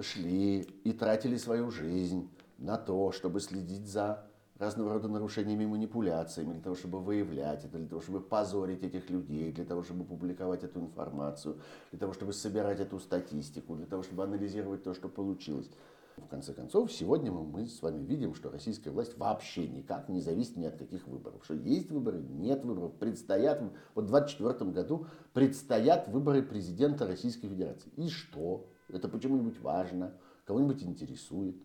шли 0.00 0.60
и 0.84 0.92
тратили 0.92 1.36
свою 1.36 1.70
жизнь 1.70 2.28
на 2.58 2.76
то, 2.76 3.12
чтобы 3.12 3.40
следить 3.40 3.86
за 3.86 4.24
разного 4.58 4.92
рода 4.92 5.08
нарушениями 5.08 5.64
и 5.64 5.66
манипуляциями, 5.66 6.52
для 6.52 6.60
того, 6.60 6.76
чтобы 6.76 7.00
выявлять 7.00 7.64
это, 7.64 7.78
для 7.78 7.88
того, 7.88 8.02
чтобы 8.02 8.20
позорить 8.20 8.82
этих 8.82 9.08
людей, 9.08 9.52
для 9.52 9.64
того, 9.64 9.82
чтобы 9.82 10.04
публиковать 10.04 10.62
эту 10.62 10.80
информацию, 10.80 11.58
для 11.90 11.98
того, 11.98 12.12
чтобы 12.12 12.34
собирать 12.34 12.78
эту 12.78 13.00
статистику, 13.00 13.74
для 13.74 13.86
того, 13.86 14.02
чтобы 14.02 14.22
анализировать 14.22 14.82
то, 14.82 14.92
что 14.92 15.08
получилось. 15.08 15.70
В 16.24 16.28
конце 16.28 16.52
концов, 16.54 16.92
сегодня 16.92 17.32
мы, 17.32 17.66
с 17.66 17.82
вами 17.82 18.04
видим, 18.04 18.34
что 18.34 18.50
российская 18.50 18.90
власть 18.90 19.16
вообще 19.18 19.66
никак 19.66 20.08
не 20.08 20.20
зависит 20.20 20.56
ни 20.56 20.64
от 20.64 20.76
каких 20.76 21.06
выборов. 21.08 21.44
Что 21.44 21.54
есть 21.54 21.90
выборы, 21.90 22.20
нет 22.20 22.64
выборов, 22.64 22.94
предстоят, 22.94 23.60
вот 23.94 24.04
в 24.04 24.08
2024 24.08 24.70
году 24.70 25.06
предстоят 25.32 26.08
выборы 26.08 26.42
президента 26.42 27.06
Российской 27.06 27.48
Федерации. 27.48 27.90
И 27.96 28.08
что? 28.08 28.66
Это 28.88 29.08
почему-нибудь 29.08 29.60
важно, 29.60 30.14
кого-нибудь 30.44 30.82
интересует. 30.82 31.56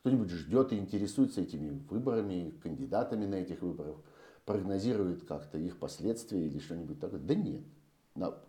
Кто-нибудь 0.00 0.30
ждет 0.30 0.72
и 0.72 0.76
интересуется 0.76 1.40
этими 1.40 1.78
выборами, 1.88 2.52
кандидатами 2.62 3.26
на 3.26 3.36
этих 3.36 3.62
выборах, 3.62 3.96
прогнозирует 4.44 5.24
как-то 5.24 5.56
их 5.56 5.78
последствия 5.78 6.46
или 6.46 6.58
что-нибудь 6.58 7.00
такое. 7.00 7.20
Да 7.20 7.34
нет. 7.34 7.62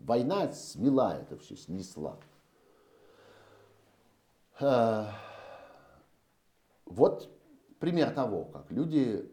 Война 0.00 0.52
смела 0.52 1.18
это 1.18 1.36
все, 1.38 1.56
снесла. 1.56 2.18
А, 4.58 5.12
вот 6.86 7.30
пример 7.78 8.12
того, 8.12 8.46
как 8.46 8.72
люди 8.72 9.30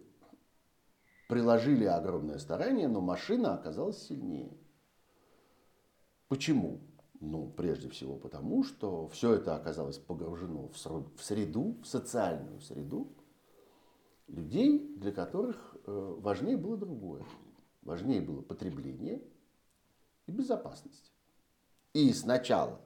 приложили 1.29 1.85
огромное 1.85 2.39
старание, 2.39 2.89
но 2.89 2.99
машина 2.99 3.53
оказалась 3.53 4.01
сильнее. 4.05 4.57
Почему? 6.27 6.81
Ну, 7.21 7.47
прежде 7.49 7.89
всего 7.89 8.17
потому, 8.17 8.63
что 8.63 9.07
все 9.07 9.35
это 9.35 9.55
оказалось 9.55 9.97
погружено 9.97 10.67
в 10.67 11.23
среду, 11.23 11.77
в 11.81 11.87
социальную 11.87 12.59
среду 12.59 13.13
людей, 14.27 14.93
для 14.97 15.13
которых 15.13 15.77
э, 15.85 16.15
важнее 16.19 16.57
было 16.57 16.75
другое. 16.75 17.23
Важнее 17.81 18.19
было 18.19 18.41
потребление 18.41 19.21
и 20.25 20.31
безопасность. 20.31 21.13
И 21.93 22.11
сначала 22.11 22.81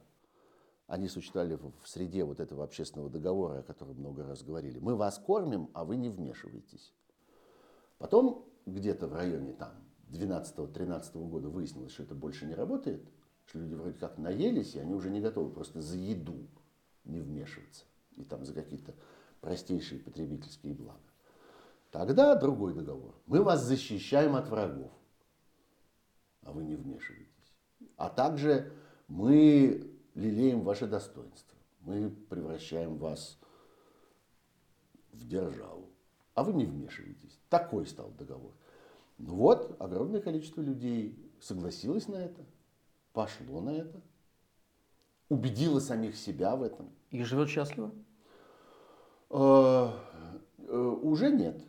они 0.88 1.10
существовали 1.10 1.56
в 1.56 1.88
среде 1.88 2.24
вот 2.24 2.40
этого 2.40 2.64
общественного 2.64 3.10
договора, 3.10 3.60
о 3.60 3.64
котором 3.64 3.98
много 3.98 4.26
раз 4.26 4.42
говорили. 4.42 4.80
Мы 4.80 4.96
вас 4.96 5.20
кормим, 5.20 5.70
а 5.74 5.84
вы 5.84 5.98
не 5.98 6.10
вмешиваетесь. 6.10 6.94
Потом 7.98 8.46
где-то 8.66 9.08
в 9.08 9.14
районе 9.14 9.54
там 9.54 9.72
12-13 10.10 11.30
года 11.30 11.50
выяснилось, 11.50 11.92
что 11.92 12.04
это 12.04 12.16
больше 12.16 12.46
не 12.46 12.56
работает, 12.56 13.06
что 13.46 13.60
люди 13.60 13.74
вроде 13.74 14.00
как 14.00 14.18
наелись, 14.18 14.76
и 14.76 14.80
они 14.80 14.94
уже 14.94 15.10
не 15.10 15.20
готовы 15.20 15.52
просто 15.52 15.82
за 15.82 15.98
еду 15.98 16.48
не 17.04 17.20
вмешиваться. 17.20 17.84
И 18.16 18.24
там 18.24 18.46
за 18.46 18.54
какие-то 18.54 18.94
простейшие 19.42 20.00
потребительские 20.00 20.74
блага. 20.74 21.00
Тогда 21.92 22.36
другой 22.36 22.74
договор. 22.74 23.14
Мы 23.26 23.44
вас 23.44 23.64
защищаем 23.64 24.36
от 24.36 24.48
врагов, 24.48 24.92
а 26.44 26.52
вы 26.54 26.64
не 26.64 26.76
вмешиваетесь. 26.76 27.28
А 27.98 28.10
также 28.10 28.72
мы 29.08 29.97
лелеем 30.18 30.62
ваше 30.62 30.88
достоинство. 30.88 31.58
Мы 31.82 32.10
превращаем 32.10 32.98
вас 32.98 33.38
в 35.14 35.28
державу. 35.28 35.90
А 36.34 36.44
вы 36.44 36.54
не 36.54 36.66
вмешиваетесь. 36.66 37.40
Такой 37.50 37.88
стал 37.88 38.12
договор. 38.12 38.52
Ну 39.18 39.36
вот, 39.36 39.76
огромное 39.80 40.22
количество 40.22 40.62
людей 40.62 41.18
согласилось 41.40 42.08
на 42.08 42.16
это, 42.16 42.46
пошло 43.14 43.62
на 43.62 43.72
это, 43.72 44.02
убедило 45.30 45.80
самих 45.80 46.16
себя 46.16 46.56
в 46.56 46.64
этом. 46.64 46.92
И 47.10 47.24
живет 47.24 47.50
счастливо? 47.50 47.92
Э, 49.30 49.90
э, 50.60 50.78
уже 50.78 51.32
нет. 51.32 51.64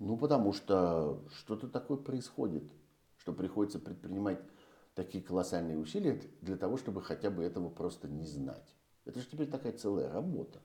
Ну, 0.00 0.16
потому 0.16 0.52
что 0.52 1.22
что-то 1.36 1.68
такое 1.68 1.98
происходит, 1.98 2.64
что 3.18 3.32
приходится 3.32 3.78
предпринимать 3.78 4.40
такие 5.00 5.24
колоссальные 5.24 5.78
усилия 5.78 6.20
для 6.42 6.58
того, 6.58 6.76
чтобы 6.76 7.00
хотя 7.00 7.30
бы 7.30 7.42
этого 7.42 7.70
просто 7.70 8.06
не 8.06 8.26
знать. 8.26 8.76
Это 9.06 9.18
же 9.18 9.26
теперь 9.26 9.48
такая 9.48 9.72
целая 9.72 10.12
работа. 10.12 10.60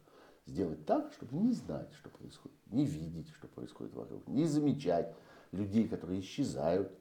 Сделать 0.46 0.86
так, 0.86 1.14
чтобы 1.14 1.38
не 1.38 1.54
знать, 1.54 1.94
что 1.94 2.10
происходит, 2.10 2.58
не 2.66 2.86
видеть, 2.86 3.30
что 3.30 3.48
происходит 3.48 3.96
вокруг, 3.96 4.28
не 4.28 4.44
замечать 4.44 5.16
людей, 5.54 5.88
которые 5.88 6.20
исчезают. 6.20 6.92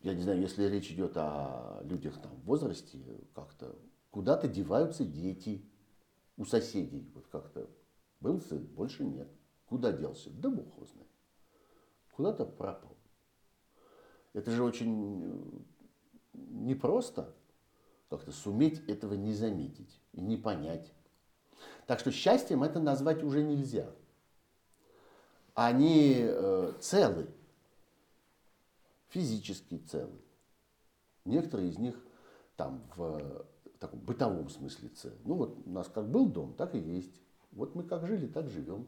Я 0.00 0.14
не 0.14 0.22
знаю, 0.22 0.40
если 0.40 0.64
речь 0.64 0.90
идет 0.90 1.12
о 1.16 1.82
людях 1.84 2.18
там, 2.22 2.32
в 2.32 2.44
возрасте, 2.46 2.98
как-то 3.34 3.78
куда-то 4.10 4.48
деваются 4.48 5.04
дети 5.04 5.70
у 6.38 6.46
соседей. 6.46 7.12
Вот 7.14 7.28
как-то 7.28 7.68
был 8.20 8.40
сын, 8.40 8.64
больше 8.64 9.04
нет. 9.04 9.28
Куда 9.66 9.92
делся? 9.92 10.30
Да 10.30 10.48
бог 10.48 10.88
знает. 10.88 11.10
Куда-то 12.12 12.46
пропал. 12.46 12.97
Это 14.38 14.52
же 14.52 14.62
очень 14.62 15.24
э, 15.24 16.38
непросто 16.52 17.34
как-то 18.08 18.30
суметь 18.30 18.88
этого 18.88 19.14
не 19.14 19.34
заметить 19.34 20.00
и 20.12 20.20
не 20.20 20.36
понять. 20.36 20.92
Так 21.88 21.98
что 21.98 22.12
счастьем 22.12 22.62
это 22.62 22.78
назвать 22.78 23.24
уже 23.24 23.42
нельзя. 23.42 23.90
Они 25.54 26.18
э, 26.20 26.72
целы, 26.78 27.26
физически 29.08 29.78
целы. 29.78 30.20
Некоторые 31.24 31.70
из 31.70 31.78
них 31.78 32.00
там 32.54 32.84
в 32.94 33.44
таком 33.80 33.98
бытовом 33.98 34.50
смысле 34.50 34.90
целы. 34.90 35.16
Ну 35.24 35.34
вот 35.34 35.66
у 35.66 35.70
нас 35.70 35.88
как 35.88 36.08
был 36.08 36.28
дом, 36.28 36.54
так 36.54 36.76
и 36.76 36.78
есть. 36.78 37.20
Вот 37.50 37.74
мы 37.74 37.82
как 37.82 38.06
жили, 38.06 38.28
так 38.28 38.48
живем 38.48 38.86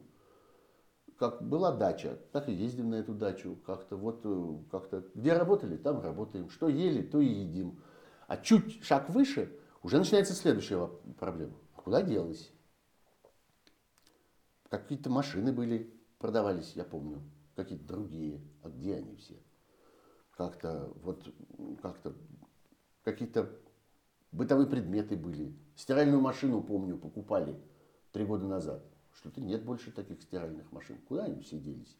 как 1.21 1.47
была 1.47 1.71
дача, 1.71 2.17
так 2.31 2.49
и 2.49 2.51
ездим 2.51 2.89
на 2.89 2.95
эту 2.95 3.13
дачу. 3.13 3.55
Как-то 3.63 3.95
вот, 3.95 4.21
э, 4.23 4.57
как-то, 4.71 5.05
где 5.13 5.33
работали, 5.33 5.77
там 5.77 6.01
работаем. 6.01 6.49
Что 6.49 6.67
ели, 6.67 7.03
то 7.03 7.21
и 7.21 7.27
едим. 7.27 7.79
А 8.25 8.37
чуть 8.37 8.83
шаг 8.83 9.07
выше, 9.11 9.55
уже 9.83 9.99
начинается 9.99 10.33
следующая 10.33 10.89
проблема. 11.19 11.53
Куда 11.75 12.01
делась? 12.01 12.51
Какие-то 14.69 15.11
машины 15.11 15.53
были, 15.53 15.93
продавались, 16.17 16.73
я 16.73 16.83
помню. 16.83 17.21
Какие-то 17.55 17.85
другие. 17.85 18.41
А 18.63 18.69
где 18.69 18.95
они 18.95 19.15
все? 19.17 19.35
Как-то, 20.35 20.91
вот, 21.03 21.31
как-то, 21.83 22.15
какие-то 23.03 23.47
бытовые 24.31 24.65
предметы 24.65 25.15
были. 25.15 25.55
Стиральную 25.75 26.19
машину, 26.19 26.63
помню, 26.63 26.97
покупали 26.97 27.61
три 28.11 28.25
года 28.25 28.47
назад. 28.47 28.83
Что-то 29.15 29.41
нет 29.41 29.63
больше 29.63 29.91
таких 29.91 30.21
стиральных 30.21 30.71
машин. 30.71 30.97
Куда 31.07 31.25
они 31.25 31.41
все 31.41 31.57
делись? 31.57 31.97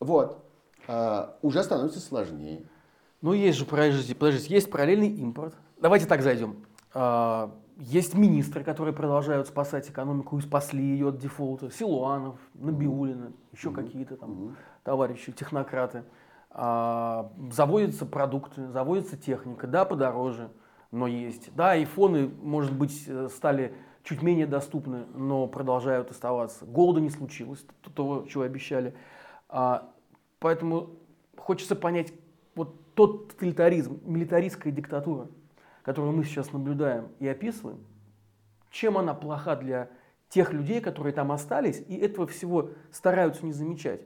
Вот. 0.00 0.44
А, 0.88 1.38
уже 1.42 1.62
становится 1.62 2.00
сложнее. 2.00 2.66
Ну, 3.20 3.32
есть 3.32 3.58
же, 3.58 3.64
подождите, 3.64 4.14
подождите, 4.14 4.54
есть 4.54 4.70
параллельный 4.70 5.08
импорт. 5.08 5.54
Давайте 5.80 6.06
так 6.06 6.22
зайдем. 6.22 6.66
А, 6.94 7.54
есть 7.78 8.14
министры, 8.14 8.64
которые 8.64 8.94
продолжают 8.94 9.48
спасать 9.48 9.88
экономику 9.88 10.38
и 10.38 10.42
спасли 10.42 10.82
ее 10.82 11.08
от 11.08 11.18
дефолта. 11.18 11.70
Силуанов, 11.70 12.38
Набиулина, 12.54 13.26
mm 13.26 13.34
еще 13.52 13.68
mm 13.68 13.74
какие-то 13.74 14.16
там 14.16 14.30
mm 14.30 14.56
товарищи, 14.82 15.32
технократы. 15.32 16.04
А, 16.50 17.32
заводятся 17.50 18.04
продукты, 18.04 18.68
заводится 18.68 19.16
техника, 19.16 19.66
да, 19.66 19.84
подороже, 19.84 20.50
но 20.90 21.06
есть. 21.06 21.54
Да, 21.54 21.72
айфоны, 21.72 22.28
может 22.28 22.72
быть, 22.72 23.04
э, 23.06 23.28
стали 23.34 23.74
чуть 24.04 24.22
менее 24.22 24.46
доступны, 24.46 25.06
но 25.14 25.46
продолжают 25.46 26.10
оставаться. 26.10 26.64
Голода 26.64 27.00
не 27.00 27.10
случилось, 27.10 27.64
того, 27.94 28.26
чего 28.28 28.42
обещали. 28.42 28.94
А, 29.48 29.92
поэтому 30.38 30.90
хочется 31.36 31.76
понять, 31.76 32.12
вот 32.54 32.94
тот 32.94 33.28
тоталитаризм, 33.28 34.00
милитаристская 34.04 34.72
диктатура, 34.72 35.28
которую 35.82 36.12
мы 36.12 36.24
сейчас 36.24 36.52
наблюдаем 36.52 37.08
и 37.18 37.28
описываем, 37.28 37.80
чем 38.70 38.98
она 38.98 39.14
плоха 39.14 39.56
для 39.56 39.90
тех 40.28 40.52
людей, 40.52 40.80
которые 40.80 41.12
там 41.12 41.30
остались, 41.30 41.82
и 41.86 41.96
этого 41.96 42.26
всего 42.26 42.70
стараются 42.90 43.44
не 43.44 43.52
замечать. 43.52 44.00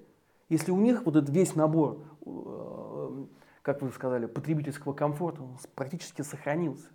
Если 0.49 0.73
у 0.73 0.79
них 0.79 1.05
вот 1.05 1.17
этот 1.17 1.31
весь 1.31 1.55
набор, 1.55 2.05
э, 2.25 3.25
как 3.63 3.83
вы 3.83 3.91
сказали, 3.91 4.27
потребительского 4.27 4.93
комфорта 4.93 5.43
практически 5.75 6.23
сохранился. 6.23 6.89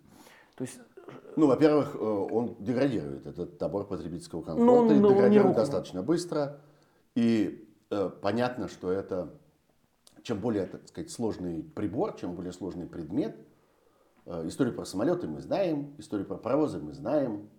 То 0.56 0.64
есть 0.64 0.80
ну, 1.36 1.48
во-первых, 1.48 1.96
э, 1.96 2.00
он 2.00 2.56
деградирует, 2.60 3.26
этот 3.26 3.60
набор 3.60 3.88
потребительского 3.88 4.42
комфорта, 4.42 4.66
ну, 4.66 4.92
и 4.92 5.00
ну, 5.00 5.10
деградирует 5.10 5.56
достаточно 5.56 6.04
быстро. 6.04 6.60
И 7.16 7.68
э, 7.90 8.10
понятно, 8.22 8.68
что 8.68 8.92
это, 8.92 9.34
чем 10.24 10.40
более, 10.40 10.66
так 10.66 10.88
сказать, 10.88 11.12
сложный 11.12 11.64
прибор, 11.64 12.16
чем 12.16 12.36
более 12.36 12.54
сложный 12.54 12.86
предмет, 12.88 13.36
э, 14.26 14.48
историю 14.48 14.76
про 14.76 14.86
самолеты 14.86 15.28
мы 15.28 15.42
знаем, 15.42 15.94
историю 15.98 16.28
про 16.28 16.38
паровозы 16.38 16.80
мы 16.80 16.94
знаем, 16.94 17.50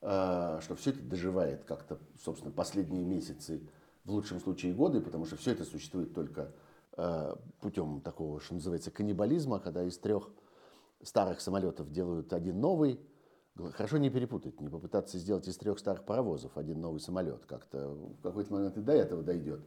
э, 0.00 0.58
что 0.62 0.74
все 0.76 0.90
это 0.90 1.00
доживает 1.00 1.64
как-то, 1.64 1.98
собственно, 2.22 2.52
последние 2.52 3.04
месяцы, 3.04 3.62
в 4.04 4.10
лучшем 4.10 4.40
случае 4.40 4.74
годы, 4.74 5.00
потому 5.00 5.24
что 5.24 5.36
все 5.36 5.52
это 5.52 5.64
существует 5.64 6.14
только 6.14 6.52
э, 6.96 7.34
путем 7.60 8.00
такого, 8.00 8.40
что 8.40 8.54
называется, 8.54 8.90
каннибализма, 8.90 9.58
когда 9.58 9.82
из 9.82 9.96
трех 9.98 10.30
старых 11.04 11.40
самолетов 11.40 11.90
делают 11.90 12.32
один 12.32 12.60
новый. 12.60 13.00
Хорошо 13.56 13.98
не 13.98 14.10
перепутать, 14.10 14.60
не 14.60 14.68
попытаться 14.68 15.18
сделать 15.18 15.46
из 15.46 15.56
трех 15.56 15.78
старых 15.78 16.04
паровозов 16.04 16.56
один 16.56 16.80
новый 16.80 17.00
самолет. 17.00 17.46
Как-то 17.46 17.88
в 17.88 18.22
какой-то 18.22 18.52
момент 18.52 18.76
и 18.76 18.80
до 18.80 18.92
этого 18.92 19.22
дойдет. 19.22 19.60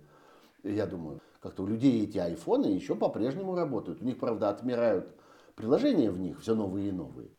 Я 0.63 0.85
думаю, 0.85 1.21
как-то 1.39 1.63
у 1.63 1.67
людей 1.67 2.03
эти 2.03 2.17
айфоны 2.17 2.65
еще 2.65 2.95
по-прежнему 2.95 3.55
работают. 3.55 4.01
У 4.01 4.05
них, 4.05 4.19
правда, 4.19 4.49
отмирают 4.49 5.15
приложения 5.55 6.11
в 6.11 6.19
них, 6.19 6.41
все 6.41 6.55
новые 6.55 6.89
и 6.89 6.91
новые. 6.91 7.29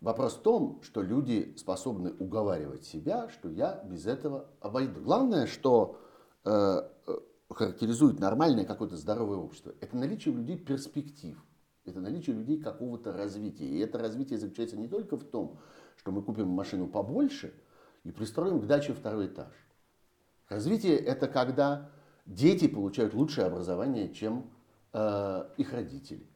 Вопрос 0.00 0.34
в 0.34 0.42
том, 0.42 0.80
что 0.82 1.02
люди 1.02 1.54
способны 1.56 2.12
уговаривать 2.18 2.84
себя, 2.84 3.28
что 3.28 3.48
я 3.48 3.82
без 3.84 4.06
этого 4.06 4.48
обойду. 4.60 5.00
Главное, 5.00 5.46
что 5.46 6.00
э, 6.44 6.50
э, 7.06 7.12
характеризует 7.48 8.18
нормальное 8.18 8.64
какое-то 8.64 8.96
здоровое 8.96 9.36
общество, 9.36 9.74
это 9.80 9.96
наличие 9.96 10.34
у 10.34 10.38
людей 10.38 10.56
перспектив, 10.56 11.40
это 11.84 12.00
наличие 12.00 12.36
людей 12.36 12.58
какого-то 12.58 13.12
развития. 13.12 13.66
И 13.66 13.78
это 13.78 13.98
развитие 13.98 14.38
заключается 14.38 14.76
не 14.76 14.88
только 14.88 15.16
в 15.16 15.24
том, 15.24 15.58
что 15.96 16.12
мы 16.12 16.22
купим 16.22 16.48
машину 16.48 16.86
побольше 16.86 17.54
и 18.04 18.10
пристроим 18.10 18.60
к 18.60 18.66
даче 18.66 18.92
второй 18.92 19.26
этаж. 19.26 19.52
Развитие 20.48 20.96
это 20.96 21.28
когда 21.28 21.90
дети 22.26 22.68
получают 22.68 23.14
лучшее 23.14 23.46
образование, 23.46 24.12
чем 24.12 24.50
э, 24.92 25.48
их 25.56 25.72
родители. 25.72 26.26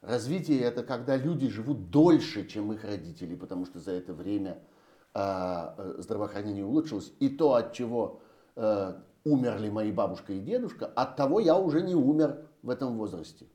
Развитие 0.00 0.60
это 0.60 0.82
когда 0.82 1.16
люди 1.16 1.48
живут 1.48 1.90
дольше, 1.90 2.46
чем 2.46 2.72
их 2.72 2.84
родители, 2.84 3.34
потому 3.34 3.66
что 3.66 3.80
за 3.80 3.92
это 3.92 4.14
время 4.14 4.58
а, 5.12 5.74
э, 5.76 5.96
здравоохранение 5.98 6.64
улучшилось. 6.64 7.12
И 7.18 7.28
то, 7.28 7.54
от 7.54 7.74
чего 7.74 8.22
э, 8.56 8.94
умерли 9.24 9.68
мои 9.68 9.92
бабушка 9.92 10.32
и 10.32 10.40
дедушка, 10.40 10.86
от 10.86 11.16
того 11.16 11.40
я 11.40 11.56
уже 11.56 11.82
не 11.82 11.94
умер 11.94 12.46
в 12.62 12.70
этом 12.70 12.96
возрасте, 12.96 13.46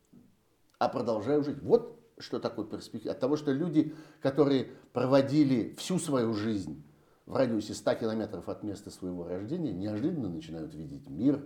а 0.79 0.89
продолжаю 0.89 1.43
жить. 1.43 1.61
Вот 1.61 1.99
что 2.17 2.39
такое 2.39 2.65
перспектива. 2.65 3.13
От 3.13 3.19
того, 3.19 3.35
что 3.35 3.51
люди, 3.51 3.93
которые 4.21 4.71
проводили 4.93 5.75
всю 5.77 5.99
свою 5.99 6.33
жизнь 6.33 6.83
в 7.25 7.35
радиусе 7.35 7.73
100 7.73 7.95
километров 7.95 8.47
от 8.49 8.63
места 8.63 8.89
своего 8.89 9.27
рождения, 9.27 9.73
неожиданно 9.73 10.29
начинают 10.29 10.73
видеть 10.73 11.09
мир. 11.09 11.43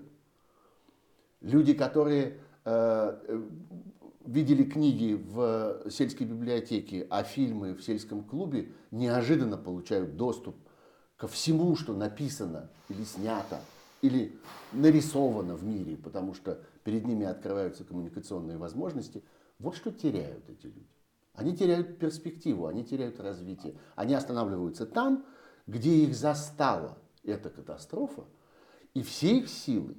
Люди, 1.41 1.73
которые 1.73 2.39
э, 2.65 3.41
видели 4.25 4.63
книги 4.63 5.13
в 5.13 5.89
сельской 5.89 6.27
библиотеке, 6.27 7.07
а 7.09 7.23
фильмы 7.23 7.73
в 7.73 7.81
сельском 7.81 8.23
клубе, 8.23 8.71
неожиданно 8.91 9.57
получают 9.57 10.17
доступ 10.17 10.55
ко 11.17 11.27
всему, 11.27 11.75
что 11.75 11.93
написано 11.93 12.69
или 12.89 13.03
снято, 13.03 13.59
или 14.01 14.37
нарисовано 14.71 15.55
в 15.55 15.63
мире, 15.63 15.97
потому 15.97 16.33
что 16.33 16.61
перед 16.89 17.05
ними 17.05 17.27
открываются 17.27 17.83
коммуникационные 17.83 18.57
возможности. 18.57 19.23
Вот 19.59 19.75
что 19.75 19.91
теряют 19.91 20.49
эти 20.49 20.65
люди. 20.65 20.89
Они 21.33 21.55
теряют 21.55 21.99
перспективу, 21.99 22.65
они 22.65 22.83
теряют 22.83 23.19
развитие. 23.19 23.77
Они 23.95 24.15
останавливаются 24.15 24.87
там, 24.87 25.23
где 25.67 25.97
их 25.97 26.15
застала 26.15 26.97
эта 27.23 27.51
катастрофа, 27.51 28.25
и 28.95 29.03
все 29.03 29.37
их 29.37 29.49
силы 29.49 29.97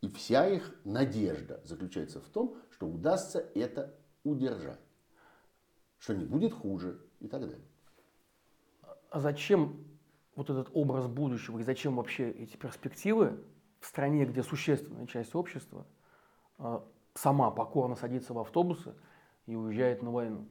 и 0.00 0.08
вся 0.08 0.48
их 0.48 0.74
надежда 0.84 1.60
заключается 1.64 2.18
в 2.18 2.28
том, 2.30 2.56
что 2.70 2.88
удастся 2.88 3.38
это 3.54 3.94
удержать, 4.24 4.80
что 5.98 6.14
не 6.14 6.24
будет 6.24 6.54
хуже 6.54 6.98
и 7.20 7.28
так 7.28 7.42
далее. 7.42 7.68
А 9.10 9.20
зачем 9.20 9.84
вот 10.34 10.48
этот 10.48 10.70
образ 10.72 11.08
будущего 11.08 11.58
и 11.58 11.62
зачем 11.62 11.96
вообще 11.96 12.30
эти 12.30 12.56
перспективы 12.56 13.38
в 13.80 13.86
стране, 13.86 14.24
где 14.24 14.42
существенная 14.42 15.06
часть 15.06 15.34
общества 15.34 15.86
сама 17.14 17.50
покорно 17.50 17.96
садится 17.96 18.34
в 18.34 18.38
автобусы 18.38 18.94
и 19.46 19.54
уезжает 19.54 20.02
на 20.02 20.10
войну? 20.10 20.46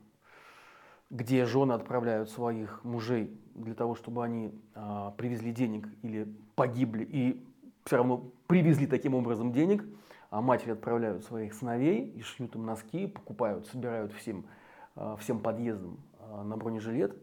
где 1.12 1.46
жены 1.46 1.74
отправляют 1.74 2.30
своих 2.30 2.84
мужей 2.84 3.38
для 3.54 3.76
того, 3.76 3.96
чтобы 3.96 4.24
они 4.24 4.52
а, 4.74 5.12
привезли 5.12 5.52
денег 5.52 5.88
или 6.04 6.34
погибли, 6.56 7.04
и 7.04 7.46
все 7.84 7.98
равно 7.98 8.32
привезли 8.48 8.88
таким 8.88 9.14
образом 9.14 9.52
денег, 9.52 9.84
а 10.30 10.42
матери 10.42 10.72
отправляют 10.72 11.26
своих 11.26 11.54
сыновей 11.54 12.06
и 12.06 12.22
шьют 12.22 12.56
им 12.56 12.66
носки, 12.66 13.08
покупают, 13.08 13.68
собирают 13.68 14.14
всем, 14.14 14.46
а, 14.96 15.18
всем 15.18 15.42
подъездам 15.42 16.00
а, 16.20 16.44
на 16.44 16.56
бронежилет. 16.56 17.16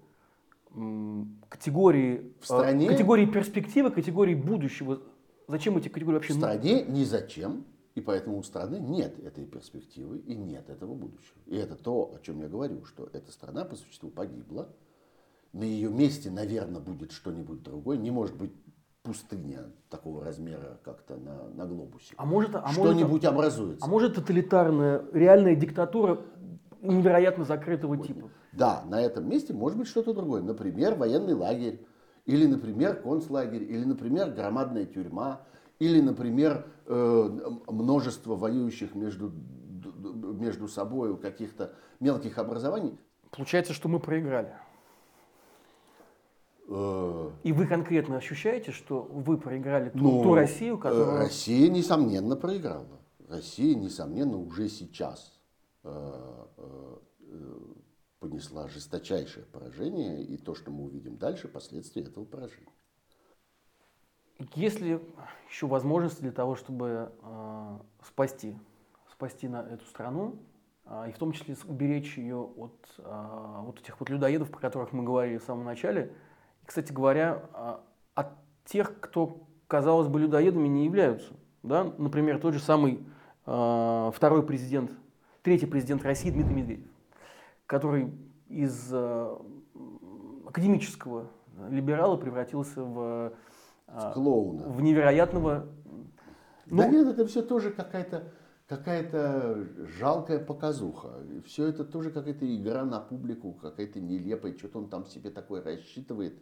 Категории, 1.48 2.30
в 2.40 2.44
стране, 2.44 2.88
категории 2.88 3.24
перспективы, 3.24 3.90
категории 3.90 4.34
будущего. 4.34 5.00
Зачем 5.46 5.78
эти 5.78 5.88
категории 5.88 6.16
вообще? 6.16 6.34
В 6.34 6.36
стране 6.36 6.82
ни 6.82 7.04
зачем. 7.04 7.64
И 7.98 8.00
поэтому 8.00 8.38
у 8.38 8.44
страны 8.44 8.76
нет 8.76 9.18
этой 9.18 9.44
перспективы 9.44 10.18
и 10.18 10.36
нет 10.36 10.70
этого 10.70 10.94
будущего. 10.94 11.40
И 11.46 11.56
это 11.56 11.74
то, 11.74 12.14
о 12.14 12.20
чем 12.20 12.40
я 12.40 12.46
говорю, 12.46 12.84
что 12.84 13.08
эта 13.12 13.32
страна 13.32 13.64
по 13.64 13.74
существу 13.74 14.08
погибла. 14.08 14.68
На 15.52 15.64
ее 15.64 15.90
месте, 15.90 16.30
наверное, 16.30 16.80
будет 16.80 17.10
что-нибудь 17.10 17.64
другое. 17.64 17.96
Не 17.96 18.12
может 18.12 18.36
быть 18.36 18.52
пустыня 19.02 19.72
такого 19.90 20.24
размера 20.24 20.78
как-то 20.84 21.16
на, 21.16 21.48
на 21.48 21.66
глобусе. 21.66 22.14
А 22.16 22.24
может, 22.24 22.54
а 22.54 22.68
что-нибудь 22.68 23.10
может, 23.10 23.24
образуется. 23.24 23.84
А 23.84 23.88
может 23.88 24.14
тоталитарная, 24.14 25.02
реальная 25.12 25.56
диктатура 25.56 26.20
невероятно 26.80 27.44
закрытого 27.44 27.98
типа? 27.98 28.30
Да, 28.52 28.84
на 28.86 29.00
этом 29.00 29.28
месте 29.28 29.52
может 29.52 29.76
быть 29.76 29.88
что-то 29.88 30.14
другое. 30.14 30.40
Например, 30.40 30.94
военный 30.94 31.34
лагерь, 31.34 31.84
или, 32.26 32.46
например, 32.46 33.02
концлагерь, 33.02 33.64
или, 33.64 33.82
например, 33.82 34.30
громадная 34.30 34.84
тюрьма, 34.84 35.40
или, 35.78 36.00
например, 36.00 36.66
э, 36.86 37.50
множество 37.68 38.34
воюющих 38.34 38.94
между, 38.94 39.32
между 39.32 40.68
собой 40.68 41.16
каких-то 41.16 41.72
мелких 42.00 42.38
образований. 42.38 42.98
Получается, 43.30 43.72
что 43.72 43.88
мы 43.88 44.00
проиграли. 44.00 44.52
Э, 46.68 47.30
И 47.44 47.52
вы 47.52 47.66
конкретно 47.66 48.16
ощущаете, 48.16 48.72
что 48.72 49.02
вы 49.02 49.38
проиграли 49.38 49.90
ту, 49.90 49.98
ну, 49.98 50.22
ту 50.22 50.34
Россию, 50.34 50.76
э, 50.76 50.78
которая... 50.78 51.18
Россия, 51.24 51.70
несомненно, 51.70 52.36
проиграла. 52.36 53.00
Россия, 53.28 53.74
несомненно, 53.74 54.38
уже 54.38 54.68
сейчас 54.68 55.38
э, 55.84 56.24
понесла 58.18 58.68
жесточайшее 58.68 59.46
поражение, 59.46 60.24
и 60.24 60.36
то, 60.36 60.54
что 60.54 60.70
мы 60.70 60.84
увидим 60.84 61.18
дальше, 61.18 61.46
последствия 61.46 62.02
этого 62.02 62.24
поражения. 62.24 62.72
Есть 64.54 64.80
ли 64.80 65.00
еще 65.50 65.66
возможности 65.66 66.20
для 66.20 66.32
того, 66.32 66.54
чтобы 66.54 67.10
э, 67.22 67.78
спасти, 68.06 68.56
спасти 69.10 69.48
на 69.48 69.62
эту 69.62 69.84
страну, 69.86 70.36
э, 70.86 71.06
и 71.08 71.12
в 71.12 71.18
том 71.18 71.32
числе 71.32 71.56
уберечь 71.66 72.16
ее 72.16 72.36
от 72.36 72.74
э, 72.98 73.56
вот 73.62 73.80
этих 73.80 73.98
вот 73.98 74.10
людоедов, 74.10 74.50
про 74.50 74.60
которых 74.60 74.92
мы 74.92 75.02
говорили 75.02 75.38
в 75.38 75.42
самом 75.42 75.64
начале, 75.64 76.12
кстати 76.68 76.92
говоря, 76.92 77.42
а, 77.54 77.80
от 78.14 78.28
тех, 78.66 79.00
кто, 79.00 79.40
казалось 79.68 80.06
бы, 80.06 80.20
людоедами 80.20 80.68
не 80.68 80.84
являются. 80.84 81.32
Да? 81.62 81.94
Например, 81.96 82.38
тот 82.38 82.52
же 82.52 82.60
самый 82.60 83.02
э, 83.46 84.10
второй 84.14 84.42
президент, 84.44 84.92
третий 85.42 85.66
президент 85.66 86.04
России 86.04 86.30
Дмитрий 86.30 86.54
Медведев, 86.54 86.90
который 87.64 88.12
из 88.48 88.90
э, 88.92 89.36
академического 90.46 91.28
либерала 91.70 92.16
превратился 92.16 92.84
в, 92.84 93.32
в 93.88 94.12
клоуна. 94.12 94.68
В 94.68 94.80
невероятного... 94.80 95.66
Ну, 96.66 96.76
да 96.76 96.88
нет, 96.88 97.06
это 97.08 97.26
все 97.26 97.42
тоже 97.42 97.70
какая-то 97.70 98.32
какая-то 98.66 99.66
жалкая 99.98 100.38
показуха. 100.38 101.22
Все 101.46 101.68
это 101.68 101.84
тоже 101.84 102.10
какая-то 102.10 102.44
игра 102.54 102.84
на 102.84 103.00
публику, 103.00 103.54
какая-то 103.54 103.98
нелепая, 103.98 104.54
что-то 104.58 104.80
он 104.80 104.90
там 104.90 105.06
себе 105.06 105.30
такое 105.30 105.62
рассчитывает 105.62 106.34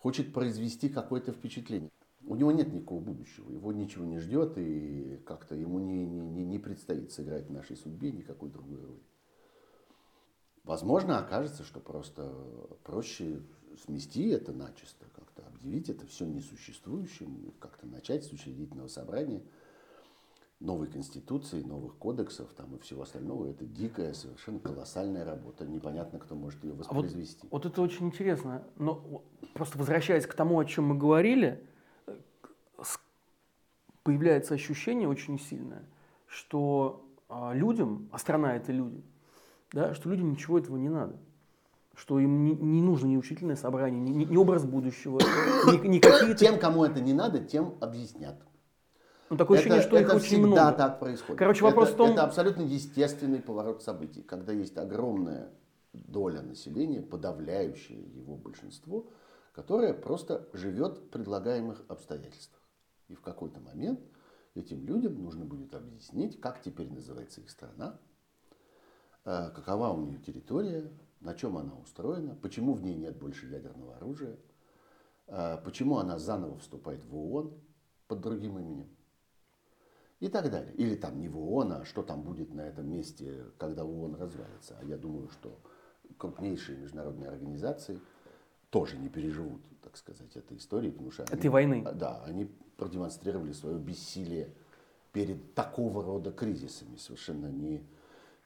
хочет 0.00 0.32
произвести 0.32 0.88
какое-то 0.88 1.32
впечатление. 1.32 1.90
У 2.24 2.34
него 2.34 2.52
нет 2.52 2.72
никакого 2.72 3.00
будущего, 3.00 3.50
его 3.50 3.72
ничего 3.72 4.04
не 4.04 4.18
ждет, 4.18 4.58
и 4.58 5.20
как-то 5.24 5.54
ему 5.54 5.78
не, 5.78 6.04
не, 6.04 6.44
не 6.44 6.58
предстоит 6.58 7.10
сыграть 7.12 7.46
в 7.46 7.52
нашей 7.52 7.76
судьбе 7.76 8.12
никакой 8.12 8.50
другой 8.50 8.80
роли. 8.82 9.02
Возможно, 10.64 11.18
окажется, 11.18 11.64
что 11.64 11.80
просто 11.80 12.30
проще 12.84 13.40
смести 13.84 14.28
это 14.28 14.52
начисто, 14.52 15.06
объявить 15.58 15.88
это 15.90 16.06
все 16.06 16.24
несуществующим, 16.24 17.52
как-то 17.58 17.86
начать 17.86 18.24
с 18.24 18.32
учредительного 18.32 18.88
собрания– 18.88 19.42
новой 20.60 20.88
конституции, 20.88 21.62
новых 21.62 21.96
кодексов 21.96 22.52
там, 22.54 22.74
и 22.74 22.78
всего 22.80 23.02
остального. 23.02 23.46
Это 23.46 23.64
дикая, 23.64 24.12
совершенно 24.12 24.58
колоссальная 24.58 25.24
работа. 25.24 25.64
Непонятно, 25.64 26.18
кто 26.18 26.34
может 26.34 26.62
ее 26.64 26.72
воспроизвести. 26.74 27.42
А 27.42 27.46
вот, 27.50 27.64
вот 27.64 27.72
это 27.72 27.82
очень 27.82 28.06
интересно. 28.06 28.64
Но 28.76 29.22
просто 29.54 29.78
возвращаясь 29.78 30.26
к 30.26 30.34
тому, 30.34 30.58
о 30.58 30.64
чем 30.64 30.86
мы 30.86 30.96
говорили, 30.96 31.64
появляется 34.02 34.54
ощущение 34.54 35.08
очень 35.08 35.38
сильное, 35.38 35.84
что 36.26 37.06
а, 37.28 37.52
людям, 37.52 38.08
а 38.10 38.18
страна 38.18 38.56
это 38.56 38.72
люди, 38.72 39.04
да, 39.72 39.94
что 39.94 40.08
людям 40.08 40.30
ничего 40.30 40.58
этого 40.58 40.76
не 40.76 40.88
надо 40.88 41.18
что 41.98 42.20
им 42.20 42.44
не, 42.44 42.54
не 42.54 42.80
нужно 42.80 43.08
ни 43.08 43.16
учительное 43.16 43.56
собрание, 43.56 44.00
ни, 44.00 44.24
ни 44.24 44.36
образ 44.36 44.64
будущего, 44.64 45.18
ни, 45.66 45.86
ни 45.88 45.98
какие-то... 45.98 46.38
Тем, 46.38 46.58
кому 46.58 46.84
это 46.84 47.00
не 47.00 47.12
надо, 47.12 47.40
тем 47.40 47.76
объяснят. 47.80 48.40
Ну, 49.30 49.36
такое 49.36 49.58
ощущение, 49.58 49.82
что 49.82 49.96
это 49.96 50.14
их 50.14 50.22
очень 50.22 50.38
много. 50.38 50.54
всегда 50.54 50.72
так 50.72 51.00
происходит. 51.00 51.38
Короче, 51.38 51.64
вопрос 51.64 51.88
это, 51.88 51.94
в 51.94 51.98
том... 51.98 52.10
Это 52.12 52.22
абсолютно 52.22 52.62
естественный 52.62 53.40
поворот 53.40 53.82
событий, 53.82 54.22
когда 54.22 54.52
есть 54.52 54.78
огромная 54.78 55.50
доля 55.92 56.40
населения, 56.40 57.02
подавляющее 57.02 58.00
его 58.00 58.36
большинство, 58.36 59.10
которое 59.52 59.92
просто 59.92 60.48
живет 60.52 60.98
в 60.98 61.08
предлагаемых 61.08 61.84
обстоятельствах. 61.88 62.62
И 63.08 63.16
в 63.16 63.22
какой-то 63.22 63.58
момент 63.58 64.00
этим 64.54 64.86
людям 64.86 65.20
нужно 65.20 65.44
будет 65.44 65.74
объяснить, 65.74 66.40
как 66.40 66.62
теперь 66.62 66.90
называется 66.92 67.40
их 67.40 67.50
страна, 67.50 67.98
э, 69.24 69.50
какова 69.50 69.90
у 69.90 70.00
нее 70.00 70.18
территория, 70.18 70.90
на 71.20 71.34
чем 71.34 71.56
она 71.56 71.74
устроена, 71.74 72.34
почему 72.34 72.74
в 72.74 72.82
ней 72.82 72.94
нет 72.94 73.16
больше 73.16 73.46
ядерного 73.46 73.96
оружия, 73.96 74.36
э, 75.26 75.58
почему 75.64 75.98
она 75.98 76.18
заново 76.18 76.58
вступает 76.58 77.04
в 77.04 77.16
ООН 77.16 77.52
под 78.06 78.20
другим 78.20 78.58
именем 78.58 78.88
и 80.20 80.28
так 80.28 80.50
далее. 80.50 80.74
Или 80.74 80.94
там 80.94 81.18
не 81.20 81.28
в 81.28 81.38
ООН, 81.38 81.72
а 81.72 81.84
что 81.84 82.02
там 82.02 82.22
будет 82.22 82.52
на 82.52 82.62
этом 82.62 82.90
месте, 82.90 83.46
когда 83.58 83.84
ООН 83.84 84.16
развалится. 84.16 84.76
А 84.80 84.84
я 84.84 84.96
думаю, 84.96 85.28
что 85.28 85.58
крупнейшие 86.16 86.78
международные 86.78 87.28
организации 87.28 88.00
тоже 88.70 88.98
не 88.98 89.08
переживут, 89.08 89.62
так 89.82 89.96
сказать, 89.96 90.36
этой 90.36 90.56
истории, 90.56 90.90
потому 90.90 91.10
что 91.10 91.22
этой 91.24 91.40
они, 91.40 91.48
войны. 91.48 91.88
Да, 91.94 92.22
они 92.24 92.46
продемонстрировали 92.76 93.52
свое 93.52 93.78
бессилие 93.78 94.54
перед 95.12 95.54
такого 95.54 96.02
рода 96.02 96.32
кризисами. 96.32 96.96
Совершенно 96.96 97.46
не, 97.46 97.82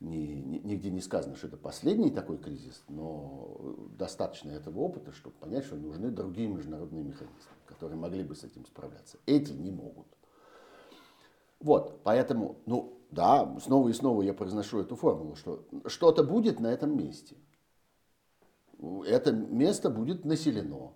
не, 0.02 0.42
не, 0.42 0.58
нигде 0.58 0.90
не 0.90 1.00
сказано, 1.00 1.36
что 1.36 1.46
это 1.46 1.56
последний 1.56 2.10
такой 2.10 2.38
кризис, 2.38 2.82
но 2.88 3.76
достаточно 3.96 4.50
этого 4.50 4.80
опыта, 4.80 5.12
чтобы 5.12 5.36
понять, 5.36 5.64
что 5.64 5.76
нужны 5.76 6.10
другие 6.10 6.48
международные 6.48 7.04
механизмы, 7.04 7.52
которые 7.66 7.98
могли 7.98 8.24
бы 8.24 8.34
с 8.34 8.44
этим 8.44 8.66
справляться. 8.66 9.18
Эти 9.26 9.52
не 9.52 9.70
могут. 9.70 10.06
Вот, 11.60 12.00
поэтому, 12.02 12.56
ну, 12.66 12.98
да, 13.10 13.56
снова 13.60 13.88
и 13.88 13.92
снова 13.92 14.22
я 14.22 14.34
произношу 14.34 14.80
эту 14.80 14.96
формулу, 14.96 15.36
что 15.36 15.64
что-то 15.86 16.24
будет 16.24 16.58
на 16.58 16.66
этом 16.66 16.96
месте. 16.96 17.36
Это 19.06 19.30
место 19.30 19.88
будет 19.88 20.24
населено. 20.24 20.92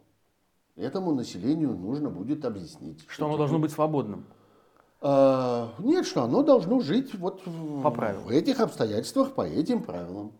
Этому 0.75 1.15
населению 1.15 1.77
нужно 1.77 2.11
будет 2.11 2.45
объяснить. 2.45 3.01
Что, 3.03 3.13
что 3.13 3.27
оно 3.27 3.37
должно 3.39 3.61
быть 3.61 3.71
свободным? 3.71 4.27
А, 5.01 5.75
нет, 5.79 6.07
что 6.07 6.23
оно 6.23 6.43
должно 6.43 6.81
жить 6.81 7.15
вот 7.15 7.43
по 7.83 7.91
правилам. 7.91 8.25
в 8.25 8.31
этих 8.31 8.61
обстоятельствах, 8.61 9.33
по 9.35 9.43
этим 9.43 9.83
правилам. 9.83 10.33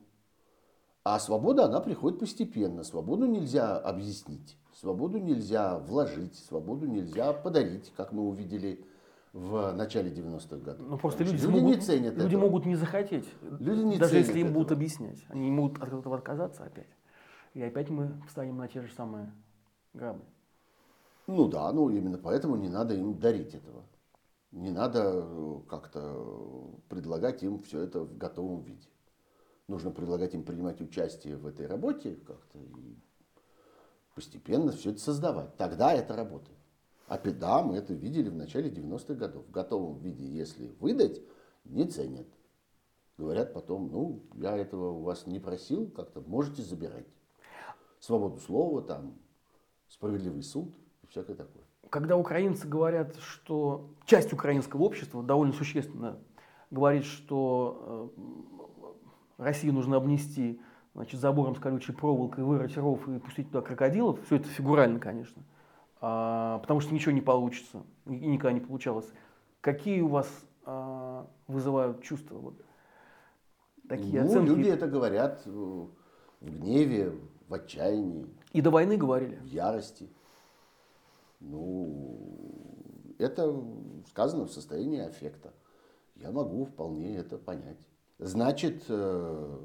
А 1.05 1.21
свобода, 1.21 1.67
она 1.67 1.81
приходит 1.81 2.19
постепенно. 2.19 2.83
Свободу 2.83 3.27
нельзя 3.27 3.77
объяснить, 3.79 4.57
свободу 4.75 5.19
нельзя 5.19 5.79
вложить, 5.79 6.35
свободу 6.37 6.87
нельзя 6.87 7.33
подарить, 7.33 7.93
как 7.97 8.13
мы 8.13 8.23
увидели 8.27 8.85
в 9.33 9.73
начале 9.73 10.11
90-х 10.11 10.57
годов. 10.57 10.87
Ну 10.89 10.99
просто 10.99 11.23
люди, 11.23 11.35
люди 11.37 11.47
могут, 11.47 11.77
не 11.77 11.81
ценят 11.83 12.15
Люди 12.15 12.27
этого. 12.35 12.41
могут 12.41 12.67
не 12.67 12.75
захотеть, 12.75 13.29
люди 13.43 13.83
не 13.83 13.99
даже 13.99 14.17
если 14.17 14.39
им 14.41 14.47
этого. 14.47 14.55
будут 14.55 14.73
объяснять. 14.73 15.19
Они 15.29 15.51
могут 15.51 15.81
от 15.83 15.93
этого 15.93 16.17
отказаться 16.17 16.65
опять. 16.65 16.89
И 17.53 17.63
опять 17.63 17.89
мы 17.91 18.21
встанем 18.27 18.57
на 18.57 18.67
те 18.67 18.81
же 18.81 18.89
самые 18.97 19.31
грабли. 19.95 20.25
Ну 21.27 21.49
да, 21.49 21.71
ну 21.73 21.89
именно 21.91 22.19
поэтому 22.19 22.57
не 22.57 22.69
надо 22.69 22.95
им 22.95 23.19
дарить 23.19 23.55
этого. 23.55 23.83
Не 24.57 24.71
надо 24.71 25.23
э, 25.23 25.61
как-то 25.69 26.81
предлагать 26.89 27.43
им 27.43 27.61
все 27.61 27.83
это 27.83 28.01
в 28.01 28.17
готовом 28.17 28.63
виде. 28.63 28.89
Нужно 29.69 29.91
предлагать 29.91 30.33
им 30.35 30.45
принимать 30.45 30.81
участие 30.81 31.37
в 31.37 31.47
этой 31.47 31.67
работе 31.67 32.15
как-то 32.27 32.59
и 32.59 32.97
постепенно 34.15 34.73
все 34.73 34.93
это 34.93 35.01
создавать. 35.01 35.55
Тогда 35.59 35.93
это 35.93 36.17
работает. 36.17 36.57
А 37.07 37.19
да, 37.19 37.63
мы 37.63 37.77
это 37.77 37.93
видели 37.93 38.31
в 38.31 38.35
начале 38.35 38.71
90-х 38.71 39.13
годов. 39.15 39.45
В 39.47 39.51
готовом 39.51 39.99
виде, 39.99 40.25
если 40.27 40.69
выдать, 40.81 41.21
не 41.67 41.85
ценят. 41.85 42.27
Говорят 43.19 43.53
потом, 43.53 43.93
ну, 43.93 44.23
я 44.37 44.57
этого 44.57 44.91
у 44.93 45.03
вас 45.03 45.27
не 45.27 45.39
просил, 45.39 45.91
как-то 45.91 46.23
можете 46.23 46.63
забирать. 46.63 47.07
Свободу 48.01 48.39
слова, 48.39 48.81
там, 48.81 49.19
справедливый 49.89 50.43
суд 50.43 50.75
и 51.03 51.07
всякое 51.09 51.37
такое. 51.37 51.65
Когда 51.97 52.19
украинцы 52.19 52.69
говорят, 52.69 53.17
что 53.17 53.89
часть 54.05 54.31
украинского 54.35 54.83
общества 54.83 55.23
довольно 55.23 55.55
существенно 55.55 56.19
говорит, 56.71 57.07
что 57.07 58.13
э, 59.39 59.43
Россию 59.43 59.73
нужно 59.73 59.97
обнести 59.97 60.61
значит, 60.95 61.19
забором 61.19 61.57
с 61.57 61.59
колючей 61.59 61.93
проволокой, 61.93 62.45
вырыть 62.45 62.77
ров 62.77 63.09
и 63.09 63.19
пустить 63.19 63.47
туда 63.47 63.63
крокодилов, 63.63 64.23
все 64.27 64.37
это 64.37 64.47
фигурально, 64.49 64.99
конечно– 64.99 65.43
а, 66.01 66.59
потому 66.59 66.81
что 66.81 66.93
ничего 66.93 67.13
не 67.13 67.21
получится, 67.21 67.83
и 68.07 68.11
никогда 68.11 68.53
не 68.53 68.61
получалось. 68.61 69.07
Какие 69.61 70.03
у 70.03 70.09
вас 70.09 70.29
а, 70.65 71.27
вызывают 71.49 72.03
чувства? 72.03 72.37
Вот, 72.37 72.61
такие 73.89 74.23
ну, 74.23 74.29
оценки? 74.29 74.51
люди 74.51 74.69
это 74.69 74.87
говорят 74.87 75.47
в 75.47 75.89
гневе, 76.43 77.13
в 77.49 77.55
отчаянии. 77.55 78.27
И 78.53 78.61
до 78.61 78.71
войны 78.71 78.97
говорили? 78.97 79.37
В 79.37 79.47
ярости. 79.47 80.11
Ну, 81.47 83.15
это 83.19 83.63
сказано 84.09 84.47
в 84.47 84.53
состоянии 84.53 85.01
аффекта. 85.01 85.53
Я 86.17 86.31
могу 86.33 86.65
вполне 86.65 87.17
это 87.17 87.39
понять. 87.39 87.79
Значит, 88.19 88.85
э, 88.89 89.59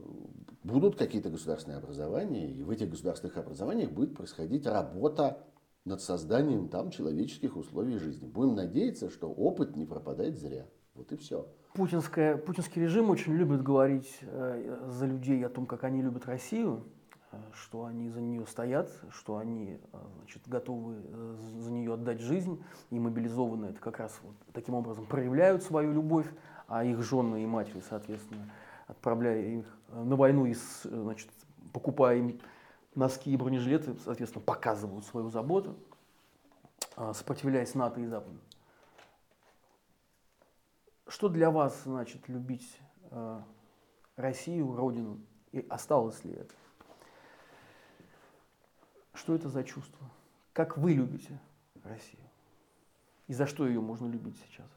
будут 0.64 0.96
какие-то 0.98 1.30
государственные 1.30 1.78
образования, 1.78 2.52
и 2.52 2.64
в 2.64 2.70
этих 2.70 2.90
государственных 2.90 3.38
образованиях 3.38 3.92
будет 3.92 4.16
происходить 4.16 4.66
работа 4.66 5.44
над 5.86 6.02
созданием 6.02 6.68
там 6.68 6.92
человеческих 6.92 7.56
условий 7.56 7.98
жизни. 7.98 8.28
Будем 8.28 8.56
надеяться, 8.56 9.10
что 9.10 9.32
опыт 9.32 9.76
не 9.76 9.86
пропадает 9.86 10.38
зря. 10.38 10.68
Вот 10.94 11.12
и 11.12 11.18
все. 11.18 11.48
Путинская, 11.74 12.38
путинский 12.38 12.82
режим 12.82 13.10
очень 13.10 13.34
любит 13.34 13.64
говорить 13.64 14.20
э, 14.22 14.90
за 14.90 15.06
людей 15.06 15.44
о 15.46 15.50
том, 15.50 15.66
как 15.66 15.86
они 15.86 16.02
любят 16.02 16.26
Россию, 16.26 16.84
что 17.54 17.86
они 17.86 18.10
за 18.10 18.22
нее 18.22 18.46
стоят, 18.46 18.92
что 19.12 19.38
они 19.38 19.80
э, 19.94 19.98
значит, 20.18 20.48
готовы 20.48 20.96
э, 21.04 21.36
за 21.60 21.72
нее 21.72 21.94
отдать 21.94 22.20
жизнь, 22.20 22.64
и 22.90 23.00
мобилизованные 23.00 23.72
это 23.72 23.80
как 23.80 24.00
раз 24.00 24.20
вот 24.24 24.36
таким 24.54 24.76
образом 24.76 25.06
проявляют 25.06 25.64
свою 25.64 25.94
любовь, 25.94 26.28
а 26.68 26.84
их 26.84 27.02
жены 27.02 27.44
и 27.44 27.46
матери, 27.46 27.82
соответственно, 27.88 28.52
отправляя 28.88 29.42
их 29.42 29.66
э, 29.90 30.04
на 30.04 30.16
войну 30.16 30.46
и 30.46 30.56
значит, 30.84 31.30
покупая 31.74 32.18
им 32.18 32.40
носки 32.96 33.32
и 33.32 33.38
бронежилеты, 33.38 33.96
соответственно, 34.04 34.44
показывают 34.44 35.06
свою 35.06 35.30
заботу, 35.30 35.78
сопротивляясь 37.14 37.74
НАТО 37.74 38.02
и 38.02 38.06
Западу. 38.06 38.38
Что 41.08 41.30
для 41.30 41.50
вас 41.52 41.84
значит 41.84 42.28
любить 42.28 42.78
Россию, 44.18 44.76
Родину? 44.76 45.20
И 45.54 45.66
осталось 45.70 46.24
ли 46.26 46.34
это? 46.34 46.54
Что 49.14 49.36
это 49.36 49.50
за 49.50 49.64
чувство? 49.64 50.10
Как 50.54 50.78
вы 50.78 50.94
любите 50.94 51.40
Россию? 51.84 52.24
И 53.28 53.34
за 53.34 53.48
что 53.48 53.68
ее 53.68 53.82
можно 53.82 54.08
любить 54.08 54.38
сейчас? 54.48 54.68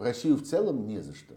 Россию 0.00 0.36
в 0.36 0.42
целом 0.42 0.86
не 0.86 1.00
за 1.00 1.14
что. 1.14 1.36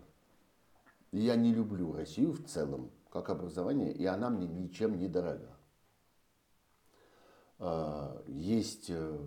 Я 1.12 1.36
не 1.36 1.54
люблю 1.54 1.94
Россию 1.94 2.34
в 2.34 2.46
целом, 2.46 2.92
как 3.10 3.30
образование, 3.30 3.92
и 3.92 4.06
она 4.06 4.30
мне 4.30 4.48
ничем 4.48 4.98
не 4.98 5.08
дорога. 5.08 5.58
А, 7.58 8.24
есть 8.28 8.90
э, 8.90 9.18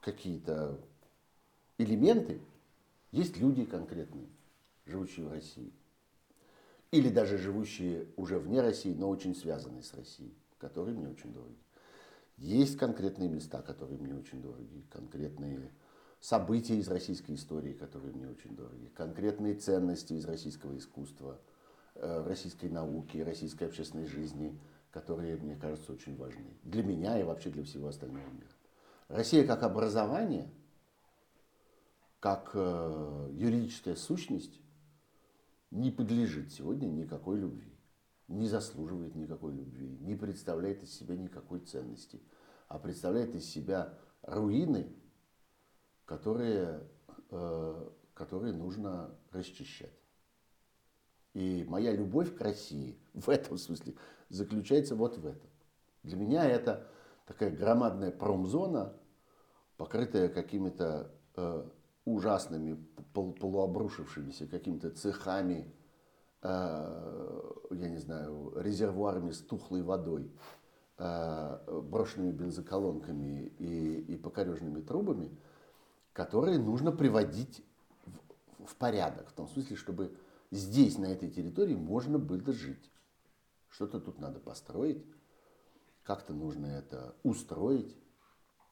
какие-то 0.00 0.80
элементы, 1.78 2.40
есть 3.10 3.36
люди 3.36 3.64
конкретные, 3.64 4.28
живущие 4.86 5.26
в 5.26 5.32
России. 5.32 5.72
Или 6.94 7.08
даже 7.08 7.38
живущие 7.38 8.06
уже 8.16 8.38
вне 8.38 8.60
России, 8.60 8.94
но 8.94 9.08
очень 9.08 9.34
связанные 9.34 9.82
с 9.82 9.92
Россией, 9.94 10.32
которые 10.58 10.96
мне 10.96 11.08
очень 11.08 11.32
дороги. 11.32 11.58
Есть 12.36 12.78
конкретные 12.78 13.28
места, 13.28 13.62
которые 13.62 13.98
мне 13.98 14.14
очень 14.14 14.40
дороги, 14.40 14.86
конкретные 14.92 15.72
события 16.20 16.76
из 16.76 16.86
российской 16.86 17.34
истории, 17.34 17.72
которые 17.72 18.12
мне 18.12 18.28
очень 18.28 18.54
дороги, 18.54 18.92
конкретные 18.94 19.56
ценности 19.56 20.12
из 20.12 20.24
российского 20.24 20.78
искусства, 20.78 21.40
э, 21.96 22.24
российской 22.28 22.70
науки, 22.70 23.18
российской 23.18 23.64
общественной 23.64 24.06
жизни, 24.06 24.56
которые, 24.92 25.36
мне 25.36 25.56
кажется, 25.56 25.92
очень 25.92 26.16
важны. 26.16 26.56
Для 26.62 26.84
меня 26.84 27.18
и 27.18 27.24
вообще 27.24 27.50
для 27.50 27.64
всего 27.64 27.88
остального 27.88 28.30
мира. 28.30 28.54
Россия 29.08 29.44
как 29.44 29.64
образование, 29.64 30.48
как 32.20 32.52
э, 32.54 33.30
юридическая 33.32 33.96
сущность 33.96 34.60
не 35.74 35.90
подлежит 35.90 36.52
сегодня 36.52 36.86
никакой 36.86 37.38
любви, 37.38 37.78
не 38.28 38.48
заслуживает 38.48 39.14
никакой 39.14 39.54
любви, 39.54 39.98
не 40.00 40.16
представляет 40.16 40.82
из 40.82 40.92
себя 40.96 41.16
никакой 41.16 41.60
ценности, 41.60 42.22
а 42.68 42.78
представляет 42.78 43.34
из 43.34 43.44
себя 43.44 43.98
руины 44.22 44.94
которые, 46.04 46.86
э, 47.30 47.90
которые 48.14 48.52
нужно 48.52 49.14
расчищать. 49.32 49.94
И 51.32 51.64
моя 51.68 51.92
любовь 51.92 52.36
к 52.36 52.40
России 52.40 52.98
в 53.14 53.28
этом 53.28 53.58
смысле 53.58 53.94
заключается 54.28 54.94
вот 54.94 55.18
в 55.18 55.26
этом. 55.26 55.50
Для 56.02 56.16
меня 56.16 56.44
это 56.44 56.86
такая 57.26 57.50
громадная 57.50 58.10
промзона, 58.10 58.94
покрытая 59.76 60.28
какими-то 60.28 61.10
э, 61.36 61.68
ужасными, 62.04 62.76
пол, 63.12 63.32
полуобрушившимися 63.32 64.46
какими-то 64.46 64.90
цехами, 64.90 65.72
э, 66.42 66.48
я 67.70 67.88
не 67.88 67.98
знаю, 67.98 68.52
резервуарами 68.56 69.30
с 69.30 69.38
тухлой 69.38 69.82
водой, 69.82 70.30
э, 70.98 71.80
брошенными 71.82 72.32
бензоколонками 72.32 73.46
и, 73.58 74.00
и 74.00 74.16
покорежными 74.16 74.80
трубами– 74.80 75.30
которые 76.14 76.58
нужно 76.58 76.92
приводить 76.92 77.62
в, 78.06 78.66
в 78.66 78.76
порядок, 78.76 79.28
в 79.28 79.32
том 79.32 79.48
смысле, 79.48 79.76
чтобы 79.76 80.16
здесь, 80.50 80.96
на 80.96 81.06
этой 81.06 81.28
территории, 81.28 81.74
можно 81.74 82.18
было 82.18 82.52
жить. 82.52 82.90
Что-то 83.68 84.00
тут 84.00 84.20
надо 84.20 84.38
построить, 84.38 85.04
как-то 86.04 86.32
нужно 86.32 86.66
это 86.66 87.16
устроить, 87.24 87.96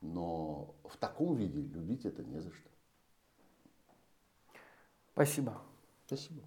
но 0.00 0.76
в 0.84 0.96
таком 0.96 1.34
виде 1.34 1.60
любить 1.60 2.06
это 2.06 2.22
не 2.22 2.38
за 2.38 2.52
что. 2.52 2.70
Спасибо. 5.14 5.60
Спасибо. 6.06 6.42